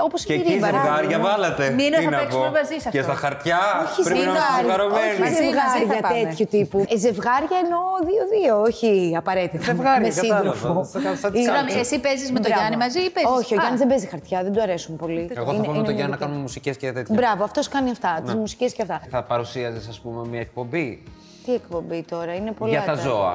όπως 0.04 0.24
Και 0.24 0.32
η 0.32 0.36
εκεί 0.40 0.52
ρίβα. 0.52 0.66
ζευγάρια 0.66 1.18
βάλατε. 1.18 1.72
Μην 1.81 1.91
Τι 1.93 2.02
θα 2.07 2.11
να 2.14 2.19
παίξουμε 2.21 2.47
πω. 2.49 2.52
μαζί 2.59 2.76
σε 2.83 2.88
Και 2.95 3.00
αυτό. 3.02 3.11
στα 3.11 3.17
χαρτιά 3.25 3.61
Όχι 3.87 4.00
πρέπει 4.07 4.19
να 4.19 4.25
είμαστε 4.25 4.43
ζευγάρι, 4.45 4.62
συγχαρωμένοι. 4.62 5.12
όχι 5.12 5.21
Μαζί, 5.25 5.33
μαζί 5.33 5.43
ζευγάρια 5.49 5.87
θα 5.95 6.00
πάμε. 6.07 6.21
τέτοιου 6.23 6.47
τύπου. 6.55 6.79
Ε, 6.93 6.97
ζευγάρια 7.07 7.57
εννοώ 7.64 7.85
δύο-δύο, 8.09 8.55
όχι 8.69 8.91
απαραίτητα. 9.23 9.64
Ζευγάρια, 9.71 10.00
με 10.07 10.11
κατάλαβα. 10.21 10.55
σύντροφο. 10.55 10.73
Σαν- 10.93 11.17
σαν 11.23 11.31
τις 11.33 11.41
Ή- 11.43 11.47
κάρτες. 11.47 11.47
Συγγνώμη, 11.47 11.71
εσύ 11.85 11.97
παίζεις 12.07 12.29
με 12.37 12.38
τον 12.45 12.50
Μπράβο. 12.50 12.59
Γιάννη 12.61 12.76
μαζί 12.85 13.00
ή 13.09 13.11
παίζεις- 13.14 13.35
Όχι, 13.38 13.50
ο 13.55 13.57
Α. 13.57 13.61
Γιάννης 13.61 13.81
δεν 13.83 13.88
παίζει 13.93 14.07
χαρτιά, 14.14 14.38
δεν 14.47 14.52
του 14.55 14.61
αρέσουν 14.67 14.93
πολύ. 15.02 15.23
Εγώ 15.41 15.47
θα 15.49 15.52
Είναι- 15.55 15.64
πω 15.67 15.71
με 15.73 15.76
είναι 15.79 15.87
τον 15.91 15.95
Γιάννη 15.99 16.00
να 16.00 16.07
μυδικά. 16.07 16.23
κάνουμε 16.25 16.41
μουσικές 16.47 16.75
και 16.81 16.88
τέτοια. 16.97 17.14
Μπράβο, 17.19 17.41
αυτός 17.49 17.64
κάνει 17.75 17.91
αυτά, 17.97 18.11
τις 18.25 18.35
μουσικές 18.43 18.71
και 18.76 18.83
αυτά. 18.87 18.97
Θα 19.14 19.21
παρουσίαζες, 19.31 19.85
ας 19.93 19.99
πούμε, 20.02 20.21
μια 20.33 20.41
εκπομπή 20.47 20.88
Τι 21.47 21.52
εκπομπή 21.61 22.00
τώρα, 22.12 22.33
είναι 22.38 22.52
πολλά. 22.59 22.71
για 22.75 22.83
τα 22.91 22.95
τα- 22.95 23.02
ζώα. 23.07 23.35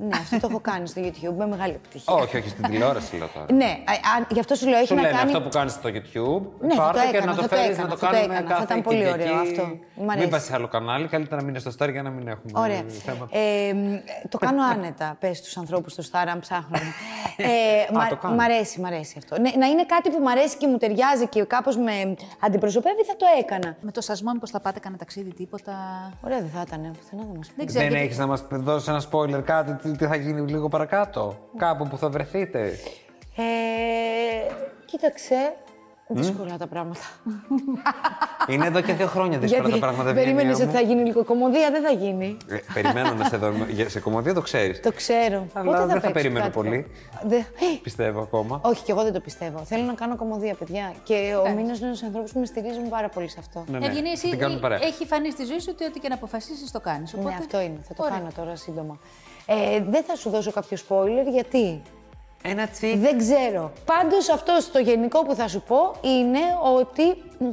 Ναι, 0.00 0.16
αυτό 0.16 0.38
το 0.40 0.46
έχω 0.50 0.60
κάνει 0.60 0.86
στο 0.88 1.00
YouTube 1.04 1.34
με 1.36 1.46
μεγάλη 1.46 1.72
επιτυχία. 1.72 2.14
όχι, 2.14 2.36
όχι, 2.36 2.48
στην 2.48 2.64
τηλεόραση 2.64 3.16
λέω 3.16 3.28
τώρα. 3.34 3.46
Ναι, 3.52 3.64
α, 3.64 3.92
α, 4.20 4.26
γι' 4.30 4.40
αυτό 4.40 4.54
σου 4.54 4.68
λέω, 4.68 4.78
έχει 4.78 4.86
Σου 4.86 4.94
να 4.94 5.00
λένε 5.00 5.12
κάνει. 5.16 5.26
αυτό 5.30 5.42
που 5.42 5.48
κάνεις 5.48 5.72
στο 5.72 5.88
YouTube. 5.88 6.42
Ναι, 6.60 6.74
θα 6.74 6.82
πάρτε 6.82 7.00
το 7.00 7.10
και 7.10 7.16
έκανα, 7.16 7.30
να 7.32 7.36
το 7.36 7.42
θα 7.42 7.48
το 7.48 7.54
φέρεις 7.56 7.70
έκανα, 7.78 7.88
να 7.88 7.94
το 7.94 7.96
θα 7.96 8.06
το 8.06 8.12
κάνουμε 8.12 8.34
έκανα. 8.34 8.48
Θα 8.48 8.52
κάθε 8.54 8.64
ήταν 8.64 8.82
πολύ 8.82 8.96
Κυριακή. 8.96 9.22
ωραίο 9.22 9.40
αυτό. 9.40 9.62
Μ' 9.94 10.02
αρέσει. 10.10 10.18
Μην 10.18 10.28
πας 10.30 10.44
σε 10.44 10.54
άλλο 10.54 10.68
κανάλι, 10.68 11.06
καλύτερα 11.08 11.36
να 11.40 11.46
μείνεις 11.46 11.62
στο 11.62 11.70
Star 11.78 11.90
για 11.90 12.02
να 12.02 12.10
μην 12.10 12.28
έχουμε 12.28 12.52
Ωραία. 12.60 12.82
θέματα. 13.04 13.38
Ε, 13.38 13.72
μ, 13.72 13.94
το 14.28 14.38
κάνω 14.38 14.62
άνετα. 14.72 15.16
Πες 15.20 15.38
στου 15.38 15.60
ανθρώπους 15.60 15.92
στο 15.92 16.02
Star 16.12 16.26
αν 16.32 16.40
ψάχνουν. 16.40 16.80
ε, 17.36 18.08
το 18.08 18.16
κάνω. 18.16 18.34
μ' 18.34 18.40
αρέσει, 18.40 18.80
μ' 18.80 18.86
αρέσει 18.86 19.14
αυτό. 19.18 19.40
Ναι, 19.40 19.50
να 19.58 19.66
είναι 19.66 19.84
κάτι 19.84 20.10
που 20.10 20.18
μ' 20.22 20.28
αρέσει 20.28 20.56
και 20.56 20.66
μου 20.66 20.76
ταιριάζει 20.76 21.26
και 21.28 21.44
κάπως 21.44 21.76
με 21.76 22.14
αντιπροσωπεύει, 22.40 23.04
θα 23.04 23.16
το 23.16 23.26
έκανα. 23.40 23.76
Με 23.80 23.90
το 23.92 24.00
σασμό, 24.00 24.32
μήπως 24.32 24.50
θα 24.50 24.60
πάτε 24.60 24.78
κανένα 24.78 24.98
ταξίδι, 24.98 25.34
τίποτα; 25.34 25.72
Ωραία, 26.24 26.38
δεν 26.38 26.50
θα 26.54 26.64
ήταν. 26.66 26.80
Πουθενά 26.98 27.22
δεν 27.28 27.36
μας 27.36 27.46
πει. 27.46 27.52
Δεν 27.56 27.66
ξέρω. 27.66 27.82
Δεν 27.82 27.90
γιατί- 27.92 28.04
έχεις 28.06 28.18
να 28.18 28.26
μας 28.26 28.44
δώσεις 28.50 28.88
ένα 28.88 29.02
spoiler 29.10 29.42
κάτι, 29.44 29.76
τι, 29.92 29.98
τι 29.98 30.06
θα 30.06 30.16
γίνει 30.16 30.50
λίγο 30.50 30.68
παρακάτω. 30.68 31.38
Κάπου 31.56 31.88
που 31.88 31.98
θα 31.98 32.08
βρεθείτε. 32.08 32.78
Ε, 33.36 33.42
κοίταξε. 34.84 35.54
Δύσκολα 36.10 36.56
τα 36.58 36.66
πράγματα. 36.66 37.00
Είναι 38.48 38.66
εδώ 38.66 38.80
και 38.80 38.92
δύο 38.92 39.06
χρόνια 39.06 39.38
δύσκολα 39.38 39.68
τα 39.68 39.78
πράγματα. 39.78 40.12
περίμενες 40.12 40.52
Ευγένεια 40.52 40.54
ότι 40.54 40.64
μου. 40.66 40.72
θα 40.72 40.80
γίνει 40.80 41.02
λίγο 41.08 41.24
κομμωδία, 41.24 41.70
δεν 41.70 41.82
θα 41.82 41.90
γίνει. 41.90 42.36
Ε, 42.48 42.56
Περιμένω 42.74 43.14
να 43.14 43.24
σε 43.24 43.36
δω. 43.36 43.52
για- 43.68 43.88
Σε 43.88 44.00
κομμωδία 44.00 44.34
το 44.34 44.40
ξέρεις. 44.40 44.80
Το 44.80 44.92
ξέρω. 44.92 45.46
Αλλά 45.52 45.64
Πότε 45.64 45.78
δεν 45.78 45.88
θα 45.88 45.94
παίξεις 45.94 46.12
περιμένω 46.12 46.40
κάτι; 46.44 46.54
πολύ. 46.56 46.86
τέτοιο; 47.20 47.28
Δεν- 47.28 47.44
Πιστεύω 47.82 48.20
ακόμα. 48.20 48.60
Όχι, 48.62 48.82
και 48.84 48.92
εγώ 48.92 49.02
δεν 49.02 49.12
το 49.12 49.20
πιστεύω. 49.20 49.58
Θέλω 49.64 49.82
να 49.84 49.92
κάνω 49.92 50.16
κομμωδία, 50.16 50.54
παιδιά. 50.54 50.92
Και 51.02 51.34
ο 51.44 51.48
Μήνο 51.48 51.60
είναι 51.74 51.86
ένα 51.86 51.96
ανθρώπους 52.04 52.32
που 52.32 52.38
με 52.38 52.46
στηρίζουν 52.46 52.88
πάρα 52.88 53.08
πολύ 53.08 53.28
σε 53.28 53.36
αυτό. 53.38 53.64
Ναι, 53.70 53.78
ναι. 53.78 53.86
Ευγενία, 53.86 54.10
Θα 54.14 54.20
εσύ 54.20 54.28
την 54.30 54.38
κάνουμε 54.38 54.60
παρέα. 54.60 54.78
έχει 54.82 55.06
φανεί 55.06 55.30
στη 55.30 55.44
ζωή 55.44 55.60
σου 55.60 55.68
ότι 55.74 55.84
ό,τι 55.84 56.00
και 56.00 56.08
να 56.08 56.14
αποφασίσεις 56.14 56.70
το 56.70 56.80
κάνεις. 56.80 57.12
Ναι, 57.12 57.34
αυτό 57.38 57.60
είναι. 57.60 57.78
Θα 57.88 57.94
το 57.94 58.02
Ωραία. 58.02 58.18
κάνω 58.18 58.30
τώρα 58.36 58.56
σύντομα. 58.56 58.98
Ε, 59.46 59.80
δεν 59.88 60.02
θα 60.04 60.14
σου 60.14 60.30
δώσω 60.30 60.50
κάποιο 60.52 60.76
spoiler, 60.88 61.26
γιατί; 61.32 61.82
Ένα 62.42 62.66
τσικ. 62.68 62.96
δεν 62.96 63.18
ξέρω. 63.18 63.72
Πάντως 63.84 64.28
αυτός 64.28 64.70
το 64.70 64.78
γενικό 64.78 65.22
που 65.24 65.34
θα 65.34 65.48
σου 65.48 65.62
πω 65.62 65.94
είναι 66.02 66.38
ότι 66.76 67.02
μ, 67.38 67.44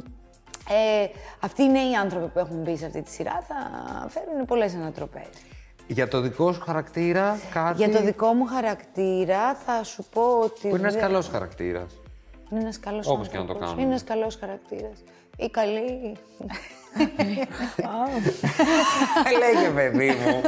ε, 0.68 1.06
αυτοί 1.40 1.62
οι 1.62 1.68
νέοι 1.70 1.94
άνθρωποι 1.94 2.26
που 2.28 2.38
έχουν 2.38 2.56
μπει 2.56 2.76
σε 2.76 2.86
αυτή 2.86 3.02
τη 3.02 3.10
σειρά 3.10 3.44
θα 3.48 3.56
φέρουν 4.08 4.44
πολλές 4.44 4.74
ανατροπές. 4.74 5.26
Για 5.86 6.08
το 6.08 6.20
δικό 6.20 6.52
σου 6.52 6.60
χαρακτήρα, 6.60 7.38
κάτι. 7.52 7.76
Για 7.84 7.98
το 7.98 8.04
δικό 8.04 8.32
μου 8.32 8.44
χαρακτήρα 8.46 9.54
θα 9.54 9.84
σου 9.84 10.04
πω 10.12 10.22
ότι... 10.38 10.60
Που 10.60 10.66
είναι 10.68 10.78
ένας 10.78 10.92
δεν- 10.92 11.02
καλός 11.02 11.28
χαρακτήρας. 11.28 11.92
Είναι 12.50 12.60
ένας 12.60 12.80
καλός 12.80 13.06
Όπως 13.08 13.28
και 13.28 13.38
να 13.38 13.44
το 13.44 13.52
άνθρωπος. 13.52 13.66
κάνουμε. 13.66 13.82
Είναι 13.82 13.90
ένας 13.90 14.04
καλός 14.04 14.36
χαρακτήρας. 14.40 15.02
Ή 15.36 15.48
καλή... 15.50 16.12
Λέγε, 19.40 19.68
παιδί 19.74 20.06
μου. 20.06 20.40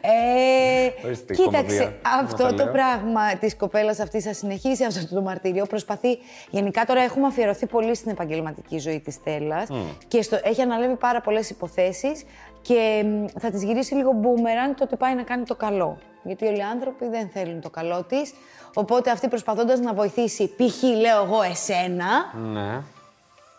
Ε, 0.00 1.06
Ορίστε, 1.06 1.34
κοίταξε, 1.34 1.76
κομμωδία, 1.76 1.94
να 2.02 2.10
αυτό 2.10 2.42
τα 2.42 2.48
το 2.54 2.64
λέω. 2.64 2.72
πράγμα 2.72 3.36
της 3.40 3.56
κοπέλας 3.56 4.00
αυτής 4.00 4.24
θα 4.24 4.32
συνεχίσει 4.32 4.84
αυτό 4.84 5.14
το 5.14 5.22
μαρτύριο. 5.22 5.66
Προσπαθεί. 5.66 6.18
Γενικά 6.50 6.84
τώρα 6.84 7.00
έχουμε 7.00 7.26
αφιερωθεί 7.26 7.66
πολύ 7.66 7.94
στην 7.94 8.10
επαγγελματική 8.10 8.78
ζωή 8.78 9.00
της 9.00 9.14
Στέλλας 9.14 9.68
και 10.08 10.22
στο, 10.22 10.38
έχει 10.42 10.62
αναλάβει 10.62 10.96
πάρα 10.96 11.20
πολλές 11.20 11.50
υποθέσεις 11.50 12.24
και 12.62 13.02
μ, 13.04 13.24
θα 13.40 13.50
της 13.50 13.62
γυρίσει 13.64 13.94
λίγο 13.94 14.12
μπούμεραν 14.12 14.74
το 14.74 14.84
ότι 14.84 14.96
πάει 14.96 15.14
να 15.14 15.22
κάνει 15.22 15.44
το 15.44 15.54
καλό. 15.54 15.98
Γιατί 16.22 16.46
όλοι 16.46 16.58
οι 16.58 16.62
άνθρωποι 16.62 17.08
δεν 17.08 17.28
θέλουν 17.32 17.60
το 17.60 17.70
καλό 17.70 18.04
της. 18.04 18.32
Οπότε 18.74 19.10
αυτή 19.10 19.28
προσπαθώντας 19.28 19.80
να 19.80 19.94
βοηθήσει, 19.94 20.46
π.χ. 20.56 20.82
λέω 20.82 21.22
εγώ 21.24 21.42
εσένα, 21.42 22.06
ναι. 22.52 22.80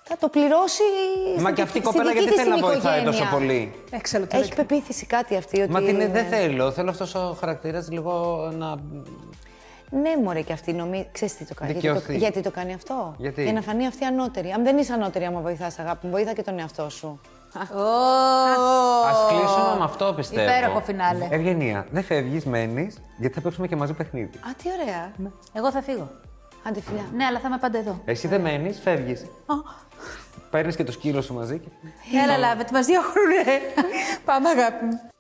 Θα 0.04 0.18
το 0.20 0.28
πληρώσει. 0.30 0.82
Μα 1.40 1.42
στη 1.44 1.54
και 1.54 1.62
αυτή 1.62 1.78
η 1.78 1.82
δική- 1.82 1.92
στη 1.92 1.98
κοπέλα 1.98 2.12
δική 2.12 2.24
γιατί 2.24 2.30
της 2.36 2.38
θέλει 2.44 2.50
να 2.50 2.56
την 2.56 2.66
βοηθάει 2.66 3.04
τόσο 3.04 3.24
οικογένεια. 3.24 3.48
πολύ; 3.48 3.74
Έξαλλο 3.92 4.28
το 4.28 4.38
Έχει 4.38 4.54
πεποίθηση 4.56 5.06
κάτι 5.06 5.36
αυτή 5.36 5.62
ότι. 5.62 5.72
Μα 5.72 5.80
την 5.80 5.88
είναι- 5.88 6.08
δεν 6.08 6.26
θέλω. 6.26 6.72
Θέλω 6.72 6.90
αυτός 6.90 7.16
ο 7.16 7.36
χαρακτήρας 7.40 7.92
λίγο 7.92 8.14
να. 8.58 8.76
Ναι, 10.02 10.12
μωρέ 10.24 10.42
και 10.42 10.54
αυτή 10.54 10.74
νομίζει. 10.74 11.08
Ξέρεις 11.12 11.36
τι 11.36 11.46
το 11.46 11.54
κάνει. 11.54 11.72
Γιατί 11.72 11.88
το, 11.88 11.94
Δικαιωθεί. 11.94 12.18
γιατί 12.20 12.42
το 12.42 12.52
κάνει 12.52 12.74
αυτό; 12.74 13.16
Γιατί; 13.18 13.44
Για 13.44 13.54
να 13.54 13.62
φανεί 13.62 13.88
αυτή 13.88 14.06
ανώτερη. 14.06 14.52
Αν 14.52 14.64
δεν 14.64 14.78
είσαι 14.78 14.94
ανώτερη, 14.94 15.26
άμα 15.26 15.40
βοηθάς, 15.40 15.80
αγάπη 15.80 16.06
μου, 16.06 16.12
βοήθα 16.12 16.34
και 16.34 16.42
τον 16.42 16.60
εαυτό 16.60 16.90
σου. 16.90 17.20
Α 17.58 19.28
κλείσουμε 19.30 19.76
με 19.78 19.84
αυτό, 19.84 20.14
πιστεύω. 20.16 20.42
Υπέροχο 20.52 20.80
φινάλε. 20.82 21.28
Ευγενία, 21.30 21.86
δεν 21.92 22.04
φεύγεις, 22.04 22.46
μένεις, 22.46 22.98
γιατί 23.18 23.36
θα 23.36 23.42
παίξουμε 23.42 23.68
και 23.68 23.76
μαζί 23.76 23.94
παιχνίδι. 23.94 24.38
Α, 24.38 24.50
τι 24.64 24.70
ωραία. 24.82 25.12
Εγώ 25.54 25.72
θα 25.72 25.82
φύγω. 25.82 26.10
Άντε, 26.64 26.82
φιλιά. 26.82 27.06
Ναι, 27.14 27.26
αλλά 27.26 27.40
θα 27.40 27.48
είμαι 27.48 27.58
πάντα 27.58 27.78
εδώ. 27.78 28.02
Εσύ 28.06 28.28
δεν 28.28 28.42
μένεις, 28.42 28.80
φεύγεις. 28.80 29.26
Παίρνεις 30.50 30.76
και 30.76 30.84
το 30.84 30.92
σκύλο 30.92 31.22
σου 31.22 31.34
μαζί. 31.34 31.60
Και... 31.60 31.68
Έλα, 32.24 32.38
λάβε, 32.38 32.64
τι 32.64 32.74
μας 32.74 32.86
διώχνουνε. 32.86 33.60
Πάμε, 34.26 34.50
αγάπη 34.50 34.86
μου. 34.86 35.13